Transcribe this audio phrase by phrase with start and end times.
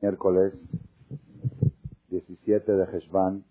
[0.00, 0.54] miércoles
[2.10, 3.44] 17 de Heshvan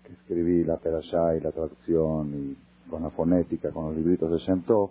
[0.03, 4.39] que escribí la perashá y la traducción y con la fonética, con los libritos de
[4.39, 4.89] Shem Tov,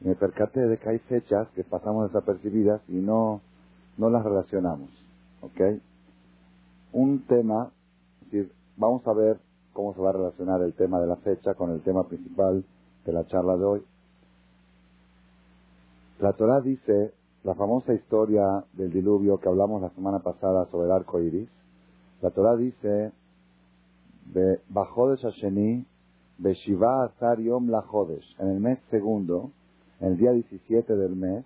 [0.00, 3.40] me percaté de que hay fechas que pasamos desapercibidas y no,
[3.98, 4.90] no las relacionamos.
[5.42, 5.60] ¿Ok?
[6.92, 7.70] Un tema,
[8.22, 9.38] es decir, vamos a ver
[9.72, 12.64] cómo se va a relacionar el tema de la fecha con el tema principal
[13.04, 13.82] de la charla de hoy.
[16.18, 17.12] La Torah dice,
[17.44, 21.48] la famosa historia del diluvio que hablamos la semana pasada sobre el arco iris,
[22.20, 23.12] la Torah dice,
[24.68, 25.86] bajó de Shasheni,
[26.38, 27.84] Beshiva Azar Yom la
[28.38, 29.50] en el mes segundo,
[30.00, 31.44] el día 17 del mes,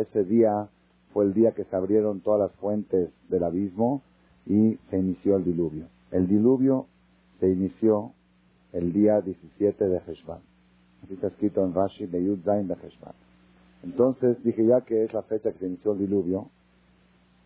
[0.00, 0.68] ese día
[1.12, 4.02] fue el día que se abrieron todas las fuentes del abismo
[4.46, 5.86] y se inició el diluvio.
[6.10, 6.86] El diluvio
[7.38, 8.12] se inició
[8.72, 10.40] el día 17 de Heshvan.
[11.02, 13.14] Así está escrito en Rashi de Yud de Heshvan.
[13.82, 16.48] Entonces dije ya que es la fecha que se inició el diluvio,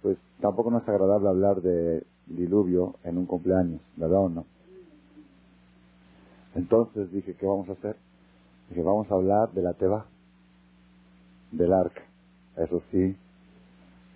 [0.02, 4.44] pues tampoco no es agradable hablar de diluvio en un cumpleaños, ¿verdad o no?
[6.54, 7.96] Entonces dije, ¿qué vamos a hacer?
[8.68, 10.06] Dije, vamos a hablar de la Teba,
[11.50, 12.02] del arca.
[12.56, 13.16] Eso sí,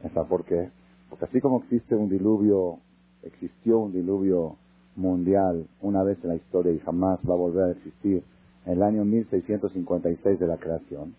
[0.05, 0.71] ¿está por qué?
[1.11, 2.79] Porque así como existe un diluvio,
[3.23, 4.57] existió un diluvio
[4.97, 8.23] mundial una vez en la historia y jamás va a volver a existir
[8.67, 11.15] en el año 1656 de la creación,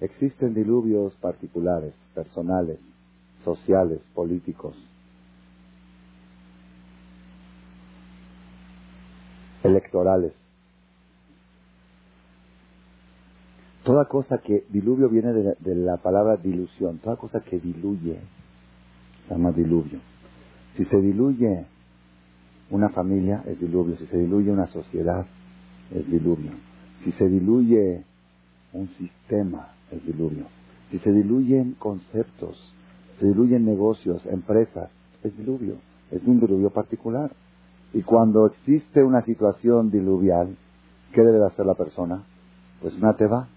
[0.00, 2.78] existen diluvios particulares, personales,
[3.44, 4.76] sociales, políticos,
[9.68, 10.32] electorales.
[13.84, 18.18] Toda cosa que diluvio viene de, la palabra dilución, toda cosa que diluye
[19.26, 20.00] se llama diluvio.
[20.76, 21.64] Si se diluye
[22.70, 25.26] una familia es diluvio, si se diluye una sociedad
[25.90, 26.50] es diluvio,
[27.02, 28.04] si se diluye
[28.74, 30.44] un sistema es diluvio,
[30.90, 32.74] si se diluyen conceptos,
[33.18, 34.90] se diluyen negocios, empresas,
[35.24, 35.76] es diluvio,
[36.10, 37.30] es un diluvio particular.
[37.92, 40.56] Y cuando existe una situación diluvial,
[41.12, 42.22] ¿qué debe hacer la persona?
[42.82, 43.48] Pues una teba,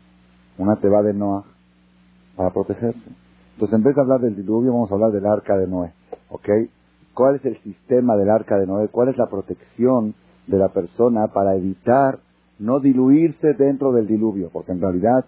[0.57, 1.43] una teba de Noah,
[2.35, 3.09] para protegerse.
[3.53, 5.93] Entonces, en vez de hablar del diluvio, vamos a hablar del arca de Noé.
[6.29, 6.49] ¿Ok?
[7.13, 8.87] ¿Cuál es el sistema del arca de Noé?
[8.87, 10.15] ¿Cuál es la protección
[10.47, 12.19] de la persona para evitar
[12.57, 14.49] no diluirse dentro del diluvio?
[14.51, 15.25] Porque en realidad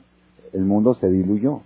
[0.54, 1.62] el mundo se diluyó.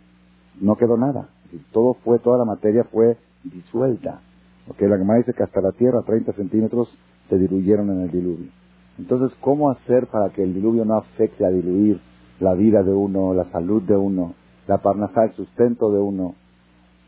[0.60, 1.30] No quedó nada.
[1.72, 4.22] Todo fue, toda la materia fue disuelta.
[4.68, 4.82] ¿Ok?
[4.82, 6.98] La me dice que hasta la tierra, 30 centímetros,
[7.30, 8.52] se diluyeron en el diluvio.
[8.98, 12.00] Entonces, ¿cómo hacer para que el diluvio no afecte a diluir
[12.40, 14.34] la vida de uno, la salud de uno,
[14.68, 16.36] la parnasá, el sustento de uno,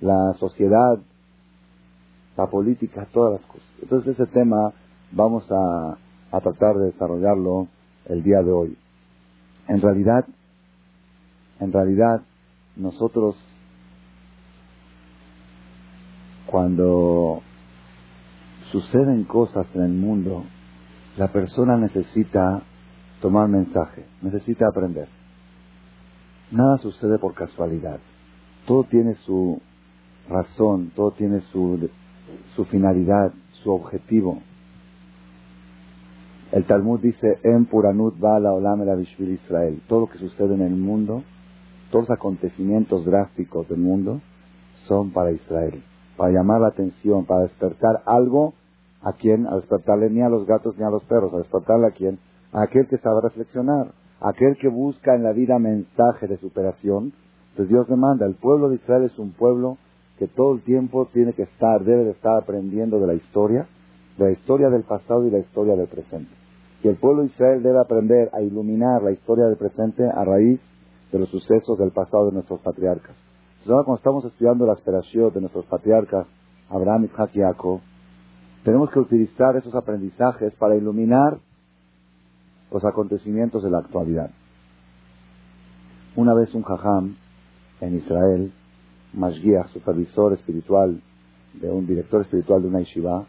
[0.02, 1.00] la sociedad,
[2.38, 3.68] la política, todas las cosas?
[3.82, 4.74] Entonces, ese tema
[5.12, 5.98] vamos a,
[6.32, 7.68] a tratar de desarrollarlo
[8.06, 8.78] el día de hoy.
[9.68, 10.26] En realidad,
[11.60, 12.22] en realidad,
[12.76, 13.36] nosotros
[16.46, 17.42] cuando
[18.72, 20.44] suceden cosas en el mundo,
[21.18, 22.62] la persona necesita
[23.22, 25.08] tomar mensaje, necesita aprender.
[26.52, 28.00] Nada sucede por casualidad.
[28.66, 29.62] Todo tiene su
[30.30, 31.90] razón, todo tiene su,
[32.56, 34.42] su finalidad, su objetivo.
[36.52, 39.82] El Talmud dice, En Puranut la Olam el Israel.
[39.88, 41.24] Todo lo que sucede en el mundo,
[41.92, 44.22] todos los acontecimientos drásticos del mundo,
[44.88, 45.84] son para Israel.
[46.18, 48.54] Para llamar la atención, para despertar algo
[49.02, 49.48] ¿A quién?
[49.48, 52.20] A despertarle ni a los gatos ni a los perros, a despertarle a quién?
[52.52, 57.14] A aquel que sabe reflexionar, a aquel que busca en la vida mensaje de superación.
[57.52, 59.78] Entonces Dios demanda, el pueblo de Israel es un pueblo
[60.18, 63.68] que todo el tiempo tiene que estar, debe de estar aprendiendo de la historia,
[64.18, 66.32] de la historia del pasado y la historia del presente.
[66.84, 70.60] Y el pueblo de Israel debe aprender a iluminar la historia del presente a raíz
[71.12, 73.16] de los sucesos del pasado de nuestros patriarcas.
[73.52, 76.28] Entonces ahora cuando estamos estudiando la aspiración de nuestros patriarcas,
[76.70, 77.80] Abraham, Isaac y Jacob,
[78.64, 81.40] Tenemos que utilizar esos aprendizajes para iluminar
[82.72, 84.32] los acontecimientos de la actualidad.
[86.16, 87.16] Una vez un jajam
[87.82, 88.52] en Israel,
[89.14, 91.02] Mashgiach, supervisor espiritual
[91.54, 93.26] de un director espiritual de una yeshiva,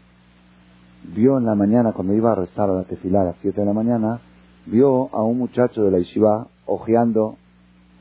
[1.15, 3.65] vio en la mañana, cuando iba a rezar a la tefilá a las 7 de
[3.65, 4.19] la mañana,
[4.65, 7.37] vio a un muchacho de la yeshiva ojeando,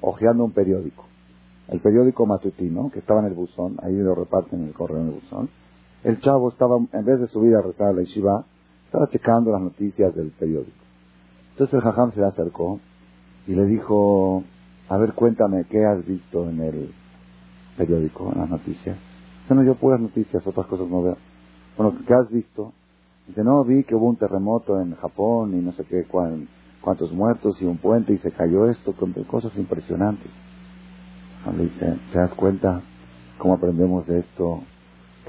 [0.01, 1.05] ojeando un periódico.
[1.69, 5.07] El periódico matutino, que estaba en el buzón, ahí lo reparten en el correo en
[5.07, 5.49] el buzón.
[6.03, 8.45] El chavo estaba, en vez de subir a rezar a la yeshiva,
[8.87, 10.73] estaba checando las noticias del periódico.
[11.53, 12.81] Entonces el jajam se le acercó
[13.47, 14.43] y le dijo,
[14.89, 16.95] a ver, cuéntame, ¿qué has visto en el
[17.77, 18.97] periódico, en las noticias?
[19.47, 21.17] Bueno, yo puras noticias, otras cosas no veo.
[21.77, 22.73] Bueno, ¿qué has visto?
[23.29, 26.07] Dice, no, vi que hubo un terremoto en Japón y no sé qué,
[26.81, 28.95] cuántos muertos y un puente y se cayó esto,
[29.27, 30.31] cosas impresionantes.
[31.57, 32.81] Le dice, ¿te das cuenta
[33.39, 34.63] cómo aprendemos de esto?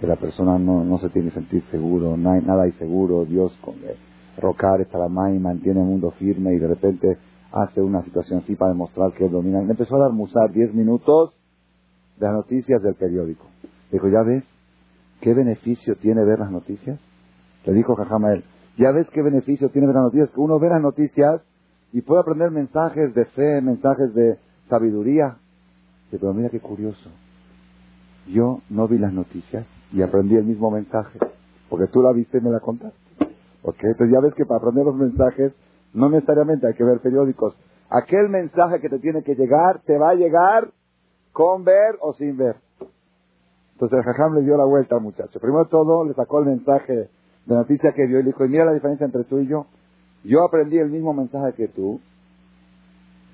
[0.02, 3.76] Que la persona no, no se tiene que sentir seguro, nada hay seguro, Dios con,
[3.76, 3.96] eh,
[4.38, 7.18] rocar está la y mantiene el mundo firme y de repente
[7.52, 9.62] hace una situación así para demostrar que él domina.
[9.62, 11.36] Le empezó a dar musar 10 minutos
[12.18, 13.46] de las noticias del periódico.
[13.92, 14.44] Dijo, ¿ya ves
[15.20, 17.00] qué beneficio tiene ver las noticias?
[17.66, 17.96] Le dijo
[18.34, 18.44] él,
[18.78, 20.32] ¿ya ves qué beneficio tiene ver las noticias?
[20.32, 21.42] Que uno ve las noticias
[21.92, 24.38] y puede aprender mensajes de fe, mensajes de
[24.70, 25.38] sabiduría.
[26.10, 27.10] Pero mira qué curioso.
[28.28, 31.20] Yo no vi las noticias y aprendí el mismo mensaje,
[31.70, 32.98] porque tú la viste y me la contaste.
[33.64, 33.78] ¿Ok?
[33.84, 35.54] Entonces ya ves que para aprender los mensajes
[35.94, 37.56] no necesariamente hay que ver periódicos.
[37.90, 40.70] Aquel mensaje que te tiene que llegar, te va a llegar
[41.34, 42.56] con ver o sin ver.
[43.74, 45.40] Entonces el jajam le dio la vuelta al muchacho.
[45.40, 47.10] Primero todo, le sacó el mensaje
[47.46, 49.66] de noticia que vio y le dijo, y mira la diferencia entre tú y yo.
[50.24, 52.00] Yo aprendí el mismo mensaje que tú,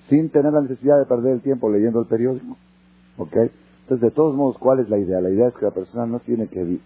[0.10, 2.56] sin tener la necesidad de perder el tiempo leyendo el periódico.
[3.18, 3.36] ¿Ok?
[3.88, 5.22] Entonces, de todos modos, ¿cuál es la idea?
[5.22, 6.81] La idea es que la persona no tiene que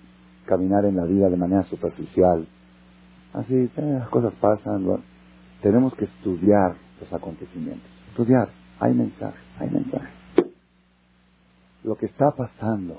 [0.46, 2.46] caminar en la vida de manera superficial.
[3.34, 4.86] Así, eh, las cosas pasan.
[5.64, 7.90] Tenemos que estudiar los acontecimientos.
[8.10, 8.50] Estudiar.
[8.80, 10.10] Hay mensaje, hay mensaje.
[11.84, 12.98] Lo que está pasando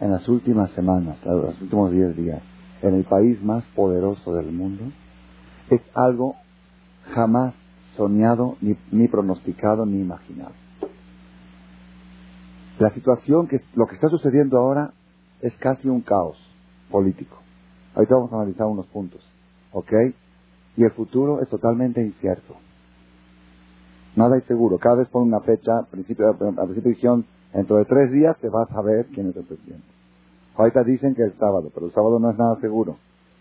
[0.00, 2.42] en las últimas semanas, los últimos 10 días,
[2.80, 4.84] en el país más poderoso del mundo,
[5.68, 6.34] es algo
[7.12, 7.52] jamás
[7.94, 10.63] soñado, ni, ni pronosticado, ni imaginado.
[12.78, 14.92] La situación, que lo que está sucediendo ahora,
[15.40, 16.36] es casi un caos
[16.90, 17.36] político.
[17.94, 19.20] Ahorita vamos a analizar unos puntos.
[19.72, 19.92] ¿Ok?
[20.76, 22.54] Y el futuro es totalmente incierto.
[24.16, 24.78] Nada es seguro.
[24.78, 28.48] Cada vez pone una fecha, al principio, al principio dijeron, dentro de tres días te
[28.48, 29.86] vas a ver quién es el presidente.
[30.56, 32.96] Ahorita dicen que el sábado, pero el sábado no es nada seguro.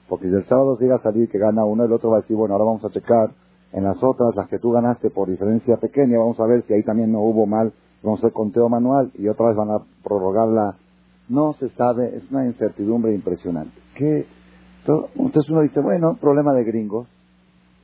[0.09, 2.35] Porque si el sábado llega a salir que gana uno, el otro va a decir,
[2.35, 3.31] bueno, ahora vamos a checar
[3.71, 6.83] en las otras, las que tú ganaste por diferencia pequeña, vamos a ver si ahí
[6.83, 10.75] también no hubo mal, vamos a hacer conteo manual y otra vez van a prorrogarla.
[11.29, 13.79] No se sabe, es una incertidumbre impresionante.
[13.95, 14.27] ¿Qué?
[14.85, 17.07] Entonces uno dice, bueno, problema de gringos,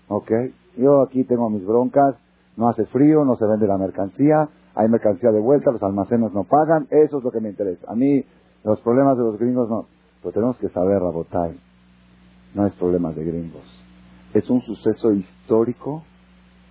[0.10, 0.32] ¿ok?
[0.78, 2.16] Yo aquí tengo mis broncas,
[2.58, 6.44] no hace frío, no se vende la mercancía, hay mercancía de vuelta, los almacenes no
[6.44, 7.90] pagan, eso es lo que me interesa.
[7.90, 8.24] A mí
[8.64, 9.86] los problemas de los gringos no.
[10.22, 11.58] Pero tenemos que saber, Rabotay,
[12.54, 13.64] no es problemas de gringos.
[14.34, 16.04] Es un suceso histórico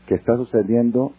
[0.07, 1.13] que está sucediendo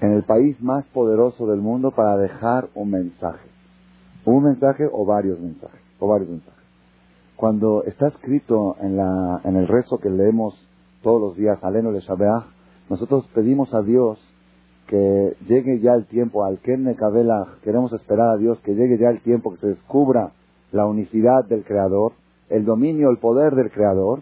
[0.00, 3.48] en el país más poderoso del mundo para dejar un mensaje.
[4.24, 5.80] Un mensaje o varios mensajes.
[5.98, 6.64] O varios mensajes.
[7.36, 10.54] Cuando está escrito en, la, en el rezo que leemos
[11.02, 12.44] todos los días, Aleno le Shabeach,
[12.88, 14.18] nosotros pedimos a Dios
[14.86, 16.96] que llegue ya el tiempo, al Ken
[17.62, 20.30] queremos esperar a Dios que llegue ya el tiempo que se descubra
[20.72, 22.12] la unicidad del Creador,
[22.48, 24.20] el dominio, el poder del Creador.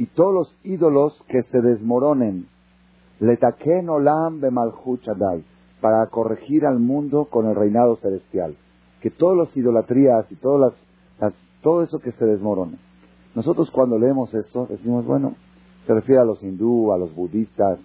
[0.00, 2.46] Y todos los ídolos que se desmoronen,
[3.18, 5.06] Letaken Olam Bemalchut
[5.82, 8.56] para corregir al mundo con el reinado celestial.
[9.02, 10.72] Que todas las idolatrías y todas
[11.20, 12.78] las, todo eso que se desmorone.
[13.34, 15.34] Nosotros cuando leemos esto decimos, bueno,
[15.86, 17.78] se refiere a los hindú, a los budistas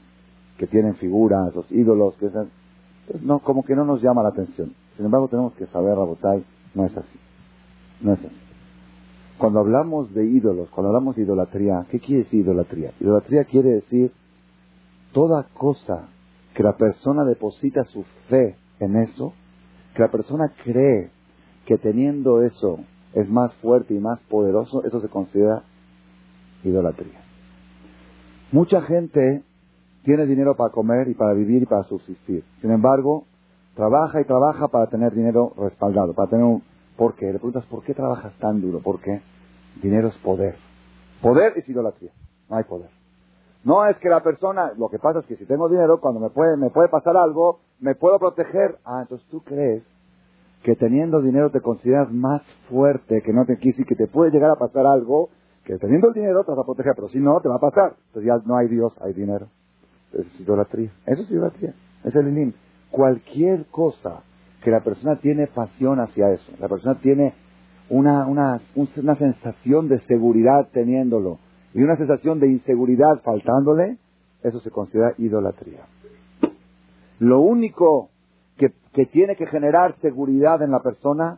[0.57, 4.73] que tienen figuras, los ídolos, que pues no, como que no nos llama la atención.
[4.95, 6.45] Sin embargo, tenemos que saber, Rabotai,
[6.75, 7.19] no es así.
[7.99, 8.44] No es así.
[9.37, 12.91] Cuando hablamos de ídolos, cuando hablamos de idolatría, ¿qué quiere decir idolatría?
[12.99, 14.11] Idolatría quiere decir
[15.11, 16.07] toda cosa
[16.53, 19.33] que la persona deposita su fe en eso,
[19.93, 21.09] que la persona cree
[21.65, 22.79] que teniendo eso
[23.13, 25.63] es más fuerte y más poderoso, eso se considera
[26.63, 27.19] idolatría.
[28.51, 29.43] Mucha gente
[30.03, 32.43] tiene dinero para comer y para vivir y para subsistir.
[32.61, 33.25] Sin embargo,
[33.75, 36.63] trabaja y trabaja para tener dinero respaldado, para tener un...
[36.97, 37.25] ¿Por qué?
[37.25, 38.79] Le preguntas, ¿por qué trabajas tan duro?
[38.79, 39.21] ¿Por qué?
[39.81, 40.55] Dinero es poder.
[41.21, 42.11] Poder es idolatría.
[42.49, 42.89] No hay poder.
[43.63, 46.29] No es que la persona, lo que pasa es que si tengo dinero, cuando me
[46.29, 48.77] puede, me puede pasar algo, me puedo proteger.
[48.85, 49.83] Ah, entonces tú crees
[50.63, 54.51] que teniendo dinero te consideras más fuerte, que no te quise que te puede llegar
[54.51, 55.29] a pasar algo,
[55.63, 57.95] que teniendo el dinero te vas a proteger, pero si no, te va a pasar.
[58.07, 59.47] Entonces ya no hay Dios, hay dinero.
[60.13, 60.91] Es idolatría.
[61.05, 61.73] Eso es idolatría.
[62.03, 62.53] Es el inim.
[62.91, 64.21] Cualquier cosa
[64.65, 67.35] que la persona tiene pasión hacia eso, la persona tiene
[67.87, 71.37] una, una, una sensación de seguridad teniéndolo
[71.75, 73.99] y una sensación de inseguridad faltándole,
[74.41, 75.81] eso se considera idolatría.
[77.19, 78.09] Lo único
[78.57, 81.37] que, que tiene que generar seguridad en la persona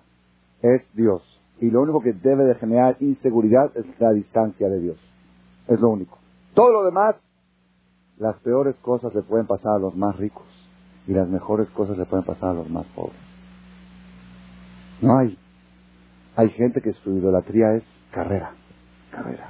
[0.61, 1.21] es Dios.
[1.59, 4.97] Y lo único que debe de generar inseguridad es la distancia de Dios.
[5.67, 6.17] Es lo único.
[6.53, 7.17] Todo lo demás,
[8.19, 10.45] las peores cosas le pueden pasar a los más ricos
[11.07, 13.19] y las mejores cosas le pueden pasar a los más pobres.
[15.01, 15.37] No hay.
[16.35, 18.51] Hay gente que su idolatría es carrera,
[19.11, 19.49] carrera,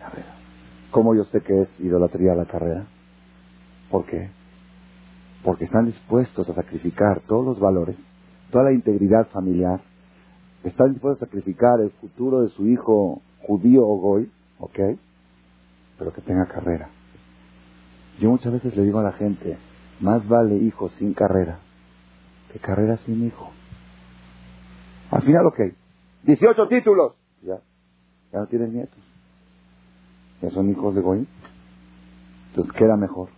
[0.00, 0.34] carrera.
[0.90, 2.86] ¿Cómo yo sé que es idolatría la carrera?
[3.90, 4.30] ¿Por qué?
[5.44, 7.96] Porque están dispuestos a sacrificar todos los valores,
[8.50, 9.80] toda la integridad familiar,
[10.64, 14.78] están dispuestos a sacrificar el futuro de su hijo judío o goy, ¿ok?
[15.98, 16.88] Pero que tenga carrera.
[18.18, 19.56] Yo muchas veces le digo a la gente,
[20.00, 21.60] más vale hijo sin carrera
[22.52, 23.50] que carrera sin hijo.
[25.10, 25.60] Al final, ok.
[26.22, 27.14] 18 títulos.
[27.42, 27.58] Ya.
[28.32, 28.98] Ya no tienen nietos.
[30.42, 31.28] Ya son hijos de Goy.
[32.48, 33.28] Entonces queda mejor.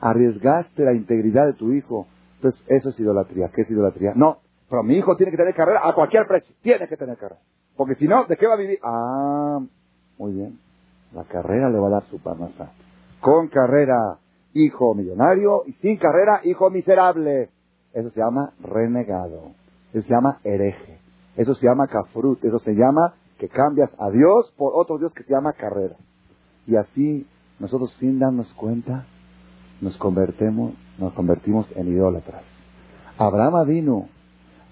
[0.00, 2.06] Arriesgaste la integridad de tu hijo.
[2.36, 3.50] Entonces eso es idolatría.
[3.54, 4.12] ¿Qué es idolatría?
[4.14, 4.38] No.
[4.68, 6.54] Pero mi hijo tiene que tener carrera a cualquier precio.
[6.62, 7.40] Tiene que tener carrera.
[7.76, 8.78] Porque si no, ¿de qué va a vivir?
[8.82, 9.58] Ah,
[10.18, 10.58] muy bien.
[11.12, 12.72] La carrera le va a dar su parnasá.
[13.20, 14.18] Con carrera,
[14.52, 15.62] hijo millonario.
[15.66, 17.50] Y sin carrera, hijo miserable.
[17.92, 19.52] Eso se llama renegado.
[19.92, 20.98] Eso se llama hereje.
[21.36, 22.44] Eso se llama kafrut.
[22.44, 25.96] Eso se llama que cambias a Dios por otro Dios que se llama carrera.
[26.66, 27.26] Y así
[27.58, 29.06] nosotros sin darnos cuenta
[29.80, 32.42] nos convertimos, nos convertimos en idólatras.
[33.18, 34.08] Abraham vino,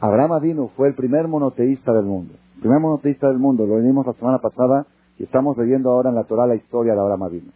[0.01, 2.35] Abraham vino fue el primer monoteísta del mundo.
[2.57, 4.87] El primer monoteísta del mundo, lo leímos la semana pasada
[5.19, 7.53] y estamos leyendo ahora en la Torah la historia de Abraham vino.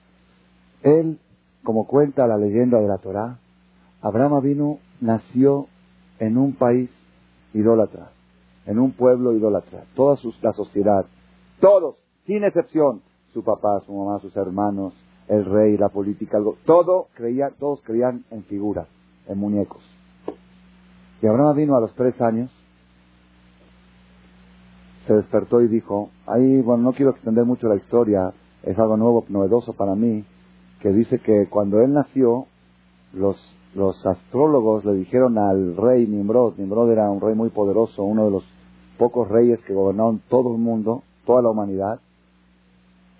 [0.83, 1.19] Él,
[1.62, 3.38] como cuenta la leyenda de la Torah,
[4.00, 5.69] Abraham vino nació
[6.19, 6.90] en un país
[7.54, 8.11] idólatra,
[8.66, 11.07] en un pueblo idólatra, toda la sociedad,
[11.61, 13.02] todos, sin excepción,
[13.33, 14.95] su papá, su mamá, sus hermanos,
[15.28, 18.87] el rey, la política, todo creía, todos creían en figuras,
[19.28, 19.83] en muñecos.
[21.21, 22.50] Y Abraham vino a los tres años,
[25.07, 29.25] se despertó y dijo, ahí, bueno, no quiero extender mucho la historia, es algo nuevo,
[29.28, 30.25] novedoso para mí,
[30.82, 32.46] que dice que cuando él nació,
[33.14, 33.36] los
[33.74, 38.30] los astrólogos le dijeron al rey Nimrod, Nimrod era un rey muy poderoso, uno de
[38.30, 38.44] los
[38.98, 42.00] pocos reyes que gobernaron todo el mundo, toda la humanidad.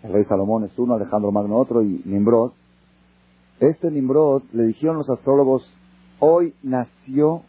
[0.03, 2.53] El rey Salomón es uno, Alejandro Magno otro y Nimrod.
[3.61, 5.65] Este Nimrod le dijeron los astrólogos,
[6.19, 7.43] hoy nació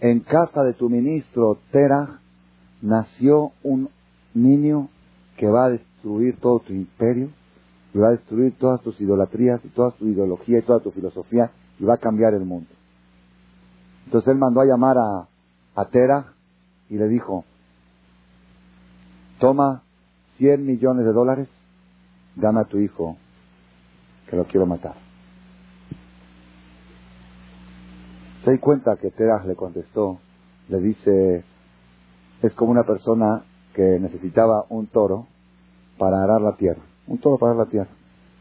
[0.00, 2.20] en casa de tu ministro Terah,
[2.82, 3.88] nació un
[4.34, 4.88] niño
[5.38, 7.30] que va a destruir todo tu imperio
[7.92, 11.50] y va a destruir todas tus idolatrías y toda tu ideología y toda tu filosofía
[11.78, 12.70] y va a cambiar el mundo.
[14.06, 15.28] Entonces él mandó a llamar a,
[15.74, 16.32] a Tera
[16.88, 17.44] y le dijo,
[19.38, 19.82] toma
[20.38, 21.48] 100 millones de dólares,
[22.36, 23.16] dame a tu hijo,
[24.28, 24.94] que lo quiero matar.
[28.44, 30.18] Se di cuenta que Terah le contestó,
[30.68, 31.44] le dice,
[32.42, 33.44] es como una persona
[33.74, 35.26] que necesitaba un toro
[35.98, 36.80] para arar la tierra,
[37.10, 37.90] un toro para la tierra.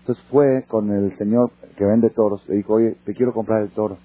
[0.02, 3.70] Entonces fue con el señor que vende toros, le dijo, oye, te quiero comprar el
[3.72, 3.98] toro.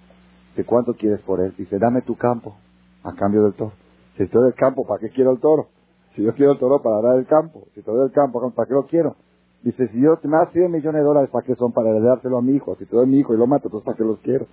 [0.50, 1.54] Dice, ¿cuánto quieres por él?
[1.56, 2.56] Dice, dame tu campo
[3.02, 3.72] a cambio del toro.
[4.16, 5.68] Si estoy del campo, ¿para qué quiero el toro?
[6.14, 7.66] Si yo quiero el toro para dar el campo.
[7.74, 9.16] Si te doy el campo, ¿para qué lo quiero?
[9.62, 11.72] Dice, si yo te me das 100 millones de dólares, ¿para qué son?
[11.72, 12.76] Para heredárselo a mi hijo.
[12.76, 14.46] Si te doy mi hijo y lo mato, entonces ¿para qué los quiero?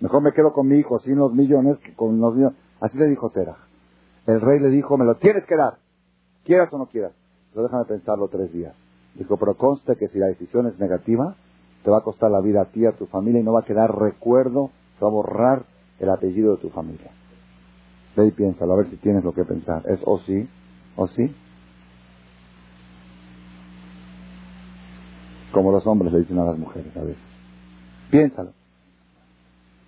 [0.00, 2.58] Mejor me quedo con mi hijo sin los millones que con los millones.
[2.80, 3.56] Así le dijo Tera.
[4.26, 5.78] El rey le dijo, me lo tienes que dar.
[6.44, 7.12] Quieras o no quieras.
[7.52, 8.76] Pero déjame pensarlo tres días.
[9.18, 11.36] Dijo, pero conste que si la decisión es negativa,
[11.82, 13.64] te va a costar la vida a ti, a tu familia, y no va a
[13.64, 15.64] quedar recuerdo, se va a borrar
[15.98, 17.10] el apellido de tu familia.
[18.16, 19.82] Ve y piénsalo, a ver si tienes lo que pensar.
[19.86, 20.48] ¿Es o sí?
[20.96, 21.34] ¿O sí?
[25.52, 27.24] Como los hombres le dicen a las mujeres a veces.
[28.10, 28.52] Piénsalo.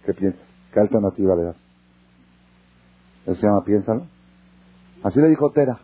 [0.06, 0.42] ¿Qué piensas?
[0.72, 1.56] ¿Qué alternativa le das?
[3.26, 4.06] Eso se llama piénsalo.
[5.02, 5.80] Así le dijo Tera.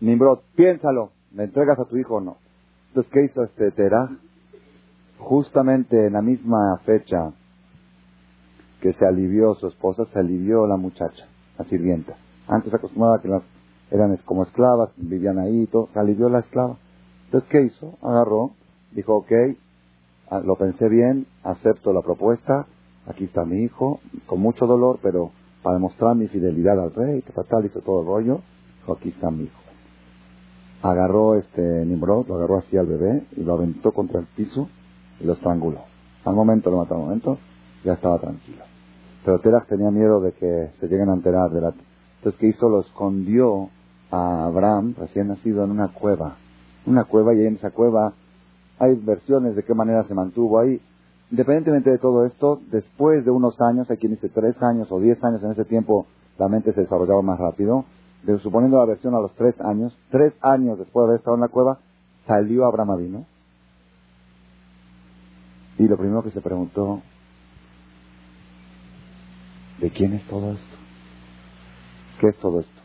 [0.00, 1.12] Nimrod, piénsalo.
[1.30, 2.41] ¿Me entregas a tu hijo o no?
[2.92, 4.10] Entonces, ¿qué hizo este Terah?
[5.18, 7.32] Justamente en la misma fecha
[8.82, 11.26] que se alivió su esposa, se alivió la muchacha,
[11.58, 12.18] la sirvienta.
[12.48, 13.42] Antes acostumbraba que las
[13.90, 16.76] eran como esclavas, vivían ahí y todo, se alivió la esclava.
[17.24, 17.96] Entonces, ¿qué hizo?
[18.02, 18.50] Agarró,
[18.90, 19.32] dijo, ok,
[20.28, 22.66] ah, lo pensé bien, acepto la propuesta,
[23.06, 25.30] aquí está mi hijo, con mucho dolor, pero
[25.62, 28.42] para demostrar mi fidelidad al rey, que tal, hizo todo el rollo,
[28.80, 29.61] dijo, aquí está mi hijo.
[30.82, 34.68] Agarró este Nimrod, lo agarró así al bebé y lo aventó contra el piso
[35.20, 35.80] y lo estranguló.
[36.24, 37.38] Al momento, lo mató al momento,
[37.84, 38.64] ya estaba tranquilo.
[39.24, 41.72] Pero Terach tenía miedo de que se lleguen a enterar de la...
[42.18, 42.68] Entonces, ¿qué hizo?
[42.68, 43.68] Lo escondió
[44.10, 46.36] a Abraham, recién nacido, en una cueva.
[46.86, 48.14] Una cueva, y ahí en esa cueva
[48.78, 50.80] hay versiones de qué manera se mantuvo ahí.
[51.30, 55.22] Independientemente de todo esto, después de unos años, hay quien dice tres años o diez
[55.22, 56.06] años, en ese tiempo
[56.38, 57.84] la mente se desarrollaba más rápido,
[58.42, 61.48] suponiendo la versión a los tres años, tres años después de haber estado en la
[61.48, 61.78] cueva,
[62.26, 63.26] salió Abraham Avino.
[65.78, 67.02] Y lo primero que se preguntó,
[69.82, 70.76] ¿De quién es todo esto?
[72.20, 72.80] ¿Qué es todo esto?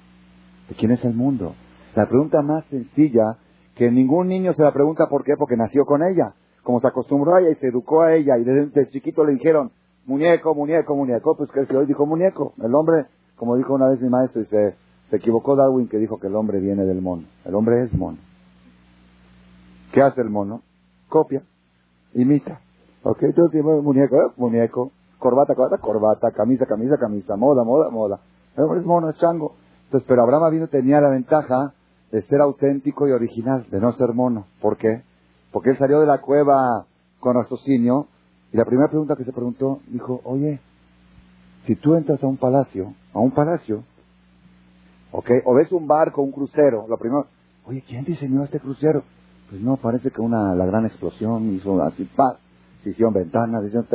[0.68, 1.54] ¿De quién es el mundo?
[1.96, 3.38] La pregunta más sencilla
[3.76, 6.34] que ningún niño se la pregunta por qué, porque nació con ella.
[6.64, 9.70] Como se acostumbró a ella y se educó a ella y desde, chiquito le dijeron
[10.08, 12.54] muñeco, muñeco, muñeco, pues que hoy dijo muñeco.
[12.64, 14.46] El hombre, como dijo una vez mi maestro, y
[15.10, 17.24] se, equivocó Darwin que dijo que el hombre viene del mono.
[17.46, 18.18] El hombre es mono.
[19.94, 20.62] ¿Qué hace el mono?
[21.10, 21.44] Copia,
[22.14, 22.62] imita.
[23.04, 24.32] Ok, entonces muñeco, ¿eh?
[24.36, 28.20] muñeco corbata, corbata, corbata, camisa, camisa, camisa, moda, moda, moda.
[28.56, 29.56] Es mono, es chango.
[29.86, 31.74] Entonces, pero Abraham vino tenía la ventaja
[32.12, 34.46] de ser auténtico y original, de no ser mono.
[34.62, 35.04] ¿Por qué?
[35.52, 36.86] Porque él salió de la cueva
[37.20, 38.08] con raciocinio
[38.52, 40.60] y la primera pregunta que se preguntó, dijo, oye,
[41.66, 43.84] si tú entras a un palacio, a un palacio,
[45.18, 45.30] ¿ok?
[45.46, 47.26] O ves un barco, un crucero, lo primero,
[47.66, 49.04] oye, ¿quién diseñó este crucero?
[49.50, 52.40] Pues no, parece que una, la gran explosión hizo así, paz
[52.90, 53.88] hicieron ventanas, hicieron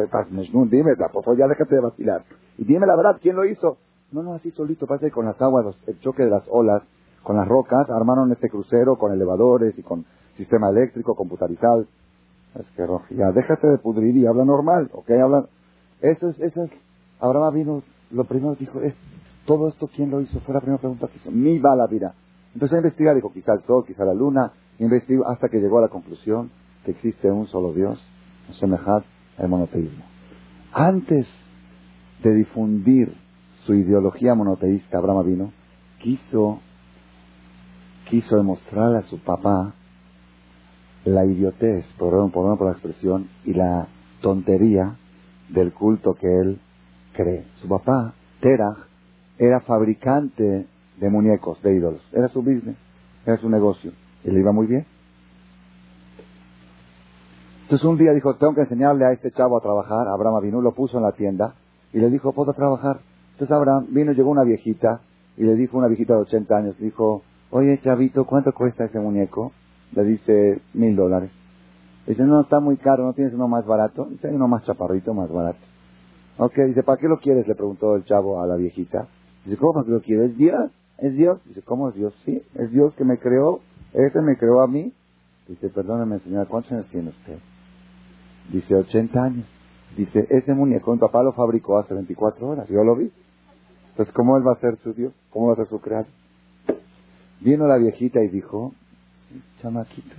[0.68, 2.24] dime, por ya déjate de vacilar.
[2.58, 3.78] Y dime la verdad, ¿quién lo hizo?
[4.10, 6.82] No, no, así solito, parece que con las aguas, el choque de las olas,
[7.22, 10.04] con las rocas, armaron este crucero con elevadores y con
[10.36, 11.86] sistema eléctrico, computarizado.
[12.54, 15.10] Es que, ya, déjate de pudrir y habla normal, ¿ok?
[15.10, 15.46] Habla.
[16.02, 16.70] Eso es, eso es,
[17.20, 18.94] Abraham vino, lo primero dijo es,
[19.44, 20.40] todo esto, ¿quién lo hizo?
[20.40, 21.30] Fue la primera pregunta que hizo.
[21.30, 22.14] Mi va la vida.
[22.54, 25.82] Empezó a investigar, dijo, quizá el sol, quizá la luna, investigó hasta que llegó a
[25.82, 26.50] la conclusión
[26.84, 28.00] que existe un solo Dios
[28.58, 29.02] semejad
[29.38, 30.04] el monoteísmo.
[30.72, 31.26] Antes
[32.22, 33.14] de difundir
[33.64, 35.52] su ideología monoteísta, Abraham vino,
[36.00, 36.60] quiso,
[38.08, 39.74] quiso demostrarle a su papá
[41.04, 43.88] la idiotez, perdón, por la expresión, y la
[44.20, 44.96] tontería
[45.48, 46.60] del culto que él
[47.12, 47.44] cree.
[47.60, 48.86] Su papá, Terah,
[49.46, 50.66] era fabricante
[50.98, 52.00] de muñecos, de ídolos.
[52.12, 52.76] Era su business,
[53.26, 53.92] era su negocio.
[54.22, 54.86] Y le iba muy bien.
[57.62, 60.06] Entonces un día dijo, tengo que enseñarle a este chavo a trabajar.
[60.06, 61.54] Abraham vino, lo puso en la tienda
[61.92, 63.00] y le dijo, ¿puedo trabajar?
[63.32, 65.00] Entonces Abraham vino, llegó una viejita
[65.36, 69.50] y le dijo, una viejita de 80 años, dijo, oye chavito, ¿cuánto cuesta ese muñeco?
[69.92, 71.30] Le dice, mil dólares.
[72.06, 74.04] Dice, no, está muy caro, ¿no tienes uno más barato?
[74.04, 75.60] Dice, uno más chaparrito, más barato.
[76.38, 77.48] Ok, dice, ¿para qué lo quieres?
[77.48, 79.08] Le preguntó el chavo a la viejita.
[79.44, 80.30] Dice, ¿cómo qué lo quieres?
[80.30, 80.70] ¿Es Dios?
[80.98, 81.40] ¿Es Dios?
[81.46, 82.14] Dice, ¿cómo es Dios?
[82.24, 83.60] Sí, es Dios que me creó.
[83.92, 84.92] Este me creó a mí.
[85.48, 87.38] Dice, perdóneme señora, ¿cuántos años tiene usted?
[88.52, 89.46] Dice 80 años.
[89.96, 93.10] Dice, ese muñeco mi papá lo fabricó hace 24 horas, yo lo vi.
[93.90, 95.12] Entonces, ¿cómo él va a ser su Dios?
[95.30, 96.06] ¿Cómo va a ser su creador?
[97.40, 98.72] Vino la viejita y dijo,
[99.60, 100.14] chamaquito,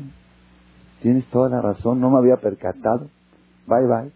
[1.02, 3.08] tienes toda la razón, no me había percatado.
[3.66, 4.12] Bye, bye.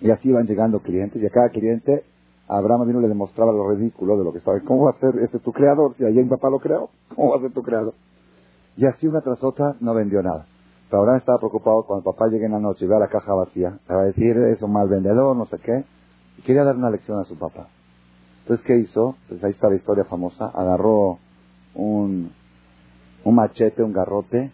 [0.00, 2.04] Y así van llegando clientes y a cada cliente
[2.58, 4.58] Abraham vino le demostraba lo ridículo de lo que estaba.
[4.60, 5.94] ¿Cómo va a ser este tu creador?
[5.96, 7.94] Si allí mi papá lo creó, ¿cómo va a ser tu creador?
[8.76, 10.46] Y así una tras otra no vendió nada.
[10.88, 13.32] Pero Abraham estaba preocupado cuando el papá llegue en la noche y vea la caja
[13.34, 13.78] vacía.
[13.88, 15.84] Le va a decir, es un mal vendedor, no sé qué.
[16.38, 17.68] Y quería dar una lección a su papá.
[18.42, 19.16] Entonces, ¿qué hizo?
[19.28, 20.50] Pues ahí está la historia famosa.
[20.54, 21.18] Agarró
[21.74, 22.32] un,
[23.24, 24.52] un machete, un garrote,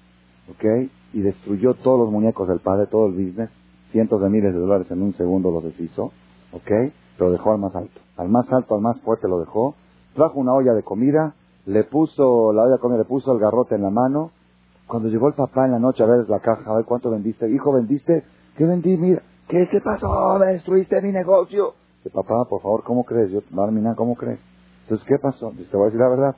[0.50, 0.90] ¿ok?
[1.14, 3.50] Y destruyó todos los muñecos del padre, todo el business.
[3.90, 6.12] Cientos de miles de dólares en un segundo los deshizo,
[6.52, 6.92] ¿ok?
[7.18, 8.00] Pero dejó al más alto.
[8.16, 9.74] Al más alto, al más fuerte lo dejó.
[10.14, 11.34] Trajo una olla de comida,
[11.66, 14.30] le puso, la olla de comida le puso el garrote en la mano
[14.88, 17.48] cuando llegó el papá en la noche a ver la caja, a ver cuánto vendiste.
[17.48, 18.24] Hijo, ¿vendiste?
[18.56, 18.96] ¿Qué vendí?
[18.96, 20.38] Mira, ¿qué se pasó?
[20.40, 21.74] Me destruiste mi negocio.
[21.98, 23.30] Dice, papá, por favor, ¿cómo crees?
[23.30, 24.40] Yo, Barmina, ¿cómo crees?
[24.84, 25.50] Entonces, ¿qué pasó?
[25.50, 26.36] Dice, te voy a decir la verdad.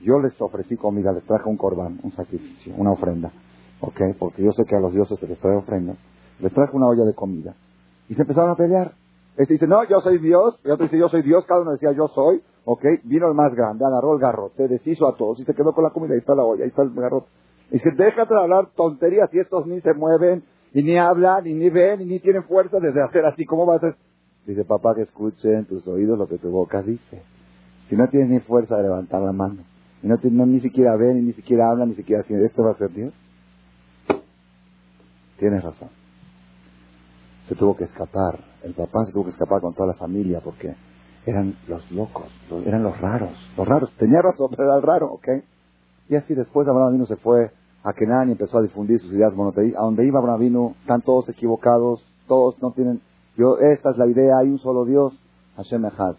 [0.00, 3.30] Yo les ofrecí comida, les traje un corbán, un sacrificio, una ofrenda.
[3.82, 4.00] ¿Ok?
[4.18, 5.94] Porque yo sé que a los dioses se les trae ofrenda.
[6.38, 7.54] Les traje una olla de comida.
[8.08, 8.92] Y se empezaron a pelear.
[9.40, 10.60] Este dice, no, yo soy Dios.
[10.64, 11.46] Y otro dice, yo soy Dios.
[11.46, 12.42] Cada uno decía, yo soy.
[12.66, 12.84] ¿Ok?
[13.04, 15.90] Vino el más grande, agarró el garrote, deshizo a todos y se quedó con la
[15.90, 16.12] comida.
[16.12, 17.26] Ahí está la olla, ahí está el garrote.
[17.70, 21.70] Dice, déjate de hablar tonterías y estos ni se mueven, y ni hablan, y ni
[21.70, 23.46] ven, y ni tienen fuerza desde hacer así.
[23.46, 23.96] ¿Cómo vas a...?
[24.44, 27.22] Dice, papá, que escuche en tus oídos lo que tu boca dice.
[27.88, 29.62] Si no tienes ni fuerza de levantar la mano,
[30.02, 32.92] y no, ni siquiera ven, ni siquiera hablan, ni siquiera hacen, ¿esto va a ser
[32.92, 33.14] Dios?
[35.38, 35.88] Tienes razón.
[37.50, 38.38] Se tuvo que escapar.
[38.62, 40.72] El papá se tuvo que escapar con toda la familia porque
[41.26, 42.28] eran los locos,
[42.64, 43.90] eran los raros, los raros.
[43.98, 45.28] Tenía razón, pero era el raro, ¿ok?
[46.08, 47.50] Y así después Abraham vino se fue
[47.82, 49.80] a Kenan y empezó a difundir sus ideas monoteístas.
[49.82, 53.00] A donde iba Abraham vino, están todos equivocados, todos no tienen...
[53.36, 55.12] Yo, esta es la idea, hay un solo Dios,
[55.56, 56.14] Hashem Echad.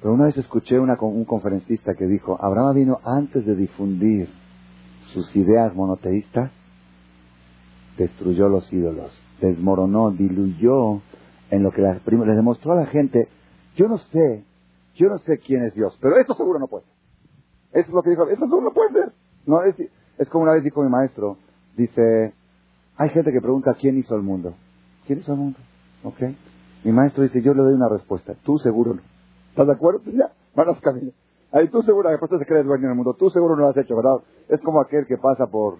[0.00, 4.28] Pero una vez escuché una, un conferencista que dijo, Abraham vino antes de difundir
[5.12, 6.50] sus ideas monoteístas,
[7.96, 11.00] destruyó los ídolos, desmoronó, diluyó
[11.50, 13.28] en lo que les demostró a la gente,
[13.76, 14.44] yo no sé,
[14.94, 16.94] yo no sé quién es Dios, pero esto seguro no puede ser.
[17.72, 19.12] Eso es lo que dijo, esto seguro no puede ser.
[19.44, 19.76] No, es,
[20.18, 21.36] es como una vez dijo mi maestro,
[21.76, 22.32] dice,
[22.96, 24.54] hay gente que pregunta quién hizo el mundo.
[25.06, 25.58] ¿Quién hizo el mundo?
[26.02, 26.20] ¿Ok?
[26.84, 29.02] Mi maestro dice, yo le doy una respuesta, tú seguro no.
[29.50, 30.00] ¿Estás de acuerdo?
[30.02, 31.12] Pues ya, van a caminar.
[31.52, 33.96] Ahí tú seguro, después se cree dueño del mundo, tú seguro no lo has hecho,
[33.96, 34.16] ¿verdad?
[34.48, 35.78] Es como aquel que pasa por,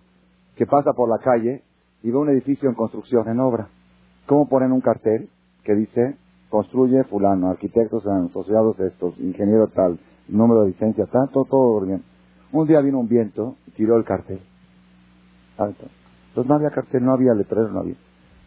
[0.55, 1.62] que pasa por la calle
[2.07, 3.69] y ve un edificio en construcción, en obra.
[4.27, 5.29] ¿Cómo ponen un cartel
[5.64, 6.16] que dice,
[6.49, 12.05] construye fulano, arquitectos asociados estos, ingeniero tal, número de licencia tal, todo, todo bien.
[12.53, 14.38] Un día vino un viento y tiró el cartel.
[15.59, 15.87] Alto.
[16.29, 17.97] Entonces no había cartel, no había letrero, no había.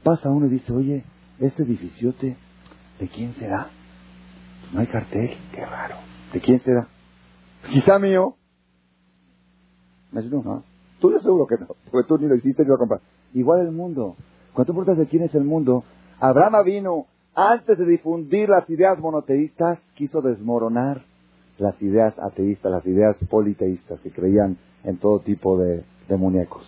[0.05, 1.03] Pasa uno y dice, oye,
[1.39, 2.37] este edificiote,
[2.97, 3.67] ¿de quién será?
[4.73, 5.95] No hay cartel, qué raro.
[6.31, 6.87] ¿De quién será?
[7.69, 8.35] Quizá mío.
[10.13, 10.63] Me dice, no,
[11.01, 13.18] Tú yo seguro que no, porque tú ni lo hiciste ni lo compraste.
[13.33, 14.15] Igual el mundo.
[14.53, 15.83] Cuando tú de quién es el mundo,
[16.19, 21.03] Abraham vino antes de difundir las ideas monoteístas, quiso desmoronar
[21.57, 25.83] las ideas ateístas, las ideas politeístas que creían en todo tipo de,
[26.17, 26.63] muñecos.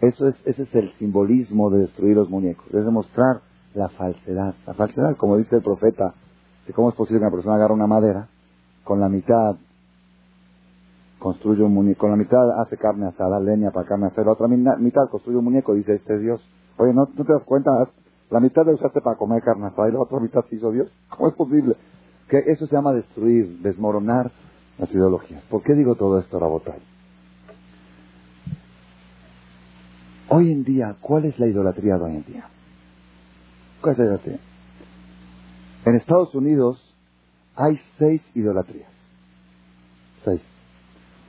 [0.00, 3.42] Eso es, ese es el simbolismo de destruir los muñecos, es demostrar
[3.74, 4.54] la falsedad.
[4.66, 6.14] La falsedad, como dice el profeta,
[6.74, 8.28] cómo es posible que una persona agarre una madera,
[8.84, 9.56] con la mitad
[11.22, 15.08] construye un muñeco, la mitad hace carne asada, leña para carne asada, la otra mitad
[15.08, 16.40] construye un muñeco, dice este es Dios.
[16.76, 17.70] Oye, ¿no, te das cuenta?
[18.30, 20.90] La mitad la usaste para comer carne asada y la otra mitad se hizo Dios.
[21.10, 21.76] ¿Cómo es posible?
[22.28, 24.32] Que eso se llama destruir, desmoronar
[24.78, 25.44] las ideologías.
[25.44, 26.80] ¿Por qué digo todo esto, Rabotay?
[30.28, 32.48] Hoy en día, ¿cuál es la idolatría de hoy en día?
[33.80, 34.40] ¿Cuál es la idolatría?
[35.84, 36.96] En Estados Unidos
[37.54, 38.91] hay seis idolatrías.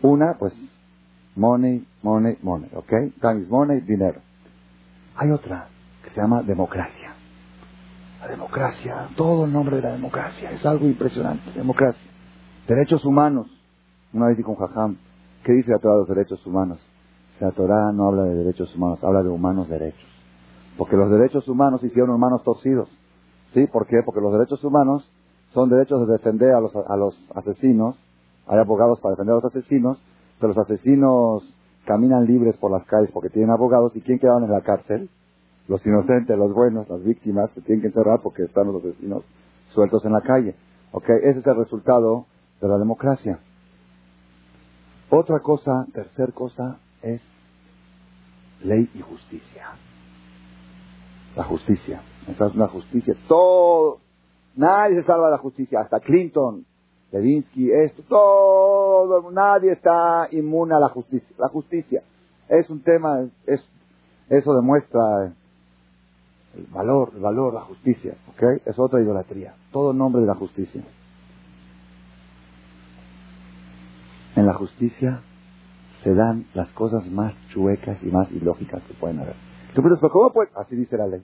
[0.04, 0.54] Una, pues,
[1.38, 2.90] money, money, money, ¿ok?
[3.22, 4.20] Time is money, dinero.
[5.16, 5.70] Hay otra
[6.04, 7.14] que se llama democracia.
[8.20, 11.52] La democracia, todo el nombre de la democracia, es algo impresionante.
[11.54, 12.12] Democracia.
[12.68, 13.48] Derechos humanos.
[14.12, 14.98] Una vez dijo un jajam,
[15.46, 16.80] ¿qué dice la Torah de los derechos humanos?
[17.40, 20.10] La Torah no habla de derechos humanos, habla de humanos derechos.
[20.78, 22.90] Porque los derechos humanos hicieron humanos torcidos.
[23.54, 23.68] ¿Sí?
[23.68, 24.02] ¿Por qué?
[24.04, 25.10] Porque los derechos humanos
[25.54, 27.96] son derechos de defender a los, a los asesinos,
[28.48, 30.02] hay abogados para defender a los asesinos,
[30.40, 31.44] pero los asesinos
[31.86, 33.96] caminan libres por las calles porque tienen abogados.
[33.96, 35.10] ¿Y quién quedaron en la cárcel?
[35.68, 39.24] Los inocentes, los buenos, las víctimas que tienen que encerrar porque están los asesinos
[39.70, 40.56] sueltos en la calle.
[40.92, 41.10] ¿Ok?
[41.24, 42.26] Ese es el resultado
[42.62, 43.40] de la democracia.
[45.10, 47.22] Otra cosa, tercer cosa, es
[48.64, 49.68] ley y justicia.
[51.36, 52.02] La justicia.
[52.28, 53.16] Esa es una justicia.
[53.28, 54.00] Todo.
[54.56, 55.80] Nadie se salva de la justicia.
[55.80, 56.66] Hasta Clinton
[57.14, 61.36] Levinsky, esto, todo, nadie está inmune a la justicia.
[61.38, 62.02] La justicia
[62.50, 63.62] es un tema, es,
[64.30, 65.32] eso demuestra
[66.56, 68.62] el valor, el valor, la justicia, ¿ok?
[68.66, 69.54] Es otra idolatría.
[69.72, 70.84] Todo nombre de la justicia.
[74.36, 75.22] En la justicia
[76.04, 79.36] se dan las cosas más chuecas y más ilógicas que pueden haber.
[79.76, 80.50] Tú piensas, ¿cómo puede?
[80.56, 81.24] Así dice la ley.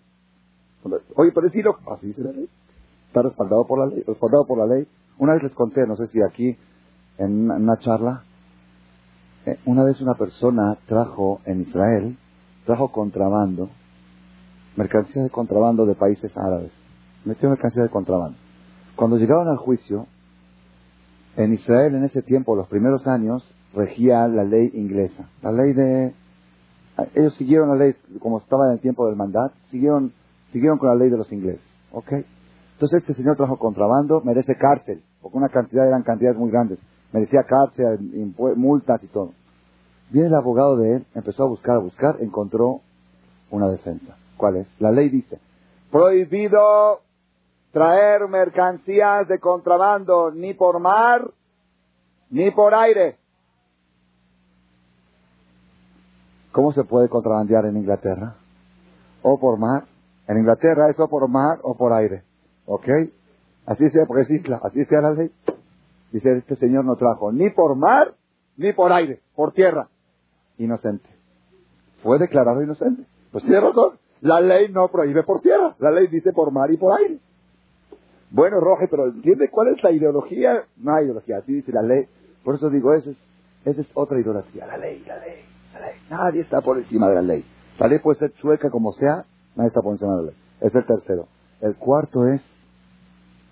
[1.16, 1.94] Oye, pero es ilógico.
[1.94, 2.48] Así dice la ley.
[3.08, 4.04] Está respaldado por la ley.
[4.06, 4.88] Respaldado por la ley.
[5.20, 6.58] Una vez les conté, no sé si aquí,
[7.18, 8.24] en una charla,
[9.46, 12.18] eh, una vez una persona trajo en Israel,
[12.66, 13.70] trajo contrabando,
[14.78, 16.72] mercancía de contrabando de países árabes.
[17.26, 18.38] Metió mercancía de contrabando.
[18.96, 20.08] Cuando llegaron al juicio,
[21.36, 25.28] en Israel en ese tiempo, los primeros años, regía la ley inglesa.
[25.42, 26.14] La ley de...
[27.16, 30.14] Ellos siguieron la ley, como estaba en el tiempo del mandato, siguieron,
[30.54, 31.64] siguieron con la ley de los ingleses.
[31.92, 32.14] ¿Ok?
[32.80, 36.80] Entonces este señor trajo contrabando, merece cárcel porque una cantidad eran cantidades muy grandes.
[37.12, 38.00] Merecía cárcel,
[38.56, 39.34] multas y todo.
[40.12, 42.80] Viene el abogado de él, empezó a buscar, a buscar, encontró
[43.52, 44.16] una defensa.
[44.38, 44.68] ¿Cuál es?
[44.80, 45.40] La ley dice,
[45.92, 47.02] prohibido
[47.74, 51.30] traer mercancías de contrabando ni por mar
[52.30, 53.18] ni por aire.
[56.54, 58.36] ¿Cómo se puede contrabandear en Inglaterra?
[59.22, 59.84] O por mar.
[60.30, 62.29] En Inglaterra es o por mar o por aire.
[62.70, 62.88] ¿Ok?
[63.66, 65.32] Así sea, porque es isla, así sea la ley.
[66.12, 68.14] Dice, este señor no trajo ni por mar,
[68.58, 69.90] ni por aire, por tierra.
[70.60, 71.10] Inocente.
[72.04, 73.04] Fue declarado inocente.
[73.32, 73.98] Pues tiene razón.
[74.22, 77.18] La ley no prohíbe por tierra, la ley dice por mar y por aire.
[78.30, 80.66] Bueno, Roge, pero ¿entiende cuál es la ideología?
[80.78, 82.06] No hay ideología, así dice la ley.
[82.44, 83.18] Por eso digo, eso es,
[83.66, 85.96] esa es otra ideología, la ley, la ley, la ley.
[86.10, 87.46] Nadie está por encima de la ley.
[87.80, 90.36] La ley puede ser chueca como sea, nadie está por encima de la ley.
[90.62, 91.28] Es el tercero.
[91.62, 92.42] El cuarto es,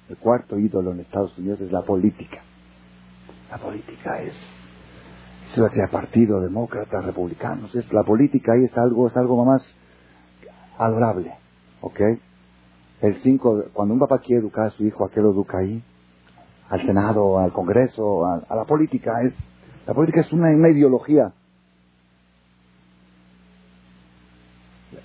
[0.10, 2.42] el cuarto ídolo en Estados Unidos es la política.
[3.50, 4.34] La política es,
[5.54, 9.62] se sea partido, demócratas, republicanos, es, la política ahí es algo, es algo más
[10.78, 11.34] adorable,
[11.82, 12.00] ¿ok?
[13.02, 15.84] El cinco, cuando un papá quiere educar a su hijo, ¿a qué lo educa ahí?
[16.70, 19.22] Al Senado, al Congreso, a, la política.
[19.24, 19.34] Es,
[19.86, 21.32] la política es una, ideología.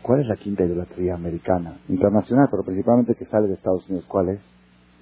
[0.01, 1.79] ¿Cuál es la quinta idolatría americana?
[1.89, 4.07] Internacional, pero principalmente que sale de Estados Unidos.
[4.09, 4.41] ¿Cuál es?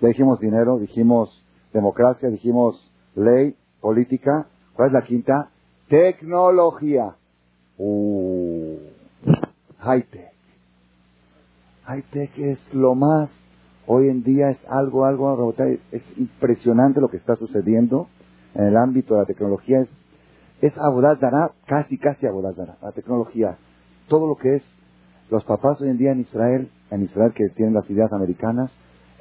[0.01, 4.47] Ya dijimos dinero, dijimos democracia, dijimos ley, política.
[4.75, 5.51] ¿Cuál es la quinta?
[5.89, 7.17] Tecnología.
[7.79, 8.77] Uh,
[9.79, 10.31] high tech
[11.91, 13.31] high-tech es lo más,
[13.87, 18.07] hoy en día es algo, algo, es impresionante lo que está sucediendo
[18.55, 19.81] en el ámbito de la tecnología.
[19.81, 19.89] Es,
[20.61, 20.75] es
[21.21, 23.57] dará, casi, casi dará, la tecnología.
[24.09, 24.63] Todo lo que es,
[25.31, 28.73] los papás hoy en día en Israel, en Israel que tienen las ideas americanas,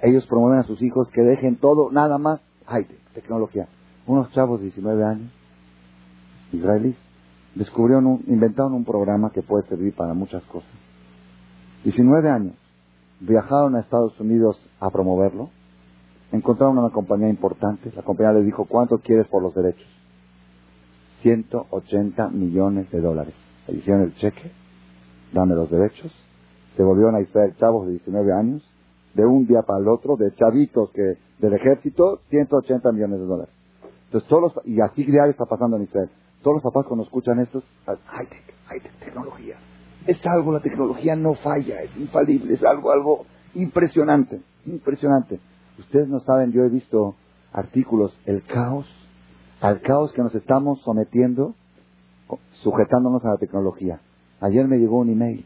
[0.02, 3.68] ellos promueven a sus hijos que dejen todo, nada más, high-tech, tecnología.
[4.08, 5.32] Unos chavos de 19 años,
[6.52, 6.98] israelíes,
[7.56, 10.70] descubrieron, inventaron un programa que puede servir para muchas cosas
[11.84, 12.56] 19 años.
[13.20, 15.50] Viajaron a Estados Unidos a promoverlo.
[16.32, 17.92] Encontraron una compañía importante.
[17.96, 19.88] La compañía les dijo, ¿cuánto quieres por los derechos?
[21.22, 23.34] 180 millones de dólares.
[23.68, 24.52] Le hicieron el cheque,
[25.34, 26.14] dame los derechos.
[26.78, 28.69] Se volvieron a Israel chavos de 19 años.
[29.14, 33.54] De un día para el otro, de chavitos que del ejército, 180 millones de dólares.
[34.06, 36.10] Entonces, todos los, y así diario está pasando en Israel.
[36.42, 39.58] Todos los papás cuando escuchan esto, high-tech, high-tech, tecnología,
[40.08, 45.40] es algo, la tecnología no falla, es infalible, es algo, algo impresionante, impresionante.
[45.78, 47.16] Ustedes no saben, yo he visto
[47.52, 48.88] artículos, el caos,
[49.62, 51.56] al caos que nos estamos sometiendo,
[52.64, 54.02] sujetándonos a la tecnología.
[54.40, 55.46] Ayer me llegó un email,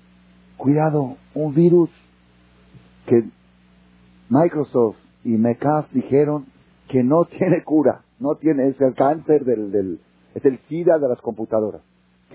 [0.57, 1.89] cuidado, un virus
[3.07, 3.29] que
[4.33, 6.47] Microsoft y MECAF dijeron
[6.89, 9.99] que no tiene cura, no tiene, es el cáncer del, del
[10.33, 11.81] es el SIDA de las computadoras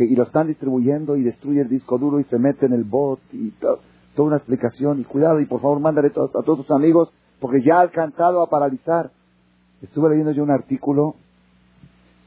[0.05, 3.19] y lo están distribuyendo y destruye el disco duro y se mete en el bot
[3.33, 3.79] y toda
[4.17, 7.81] una explicación y cuidado y por favor mándale a todos tus amigos porque ya ha
[7.81, 9.11] alcanzado a paralizar.
[9.83, 11.17] Estuve leyendo yo un artículo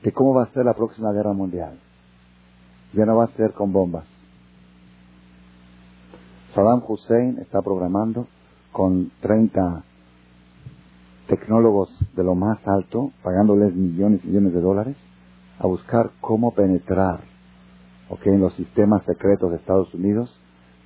[0.04, 1.80] de cómo va a ser la próxima guerra mundial.
[2.94, 4.06] Ya no va a ser con bombas.
[6.54, 8.28] Saddam Hussein está programando
[8.72, 9.84] con 30
[11.28, 14.98] tecnólogos de lo más alto, pagándoles millones y millones de dólares,
[15.60, 17.32] a buscar cómo penetrar
[18.26, 20.40] en los sistemas secretos de Estados Unidos,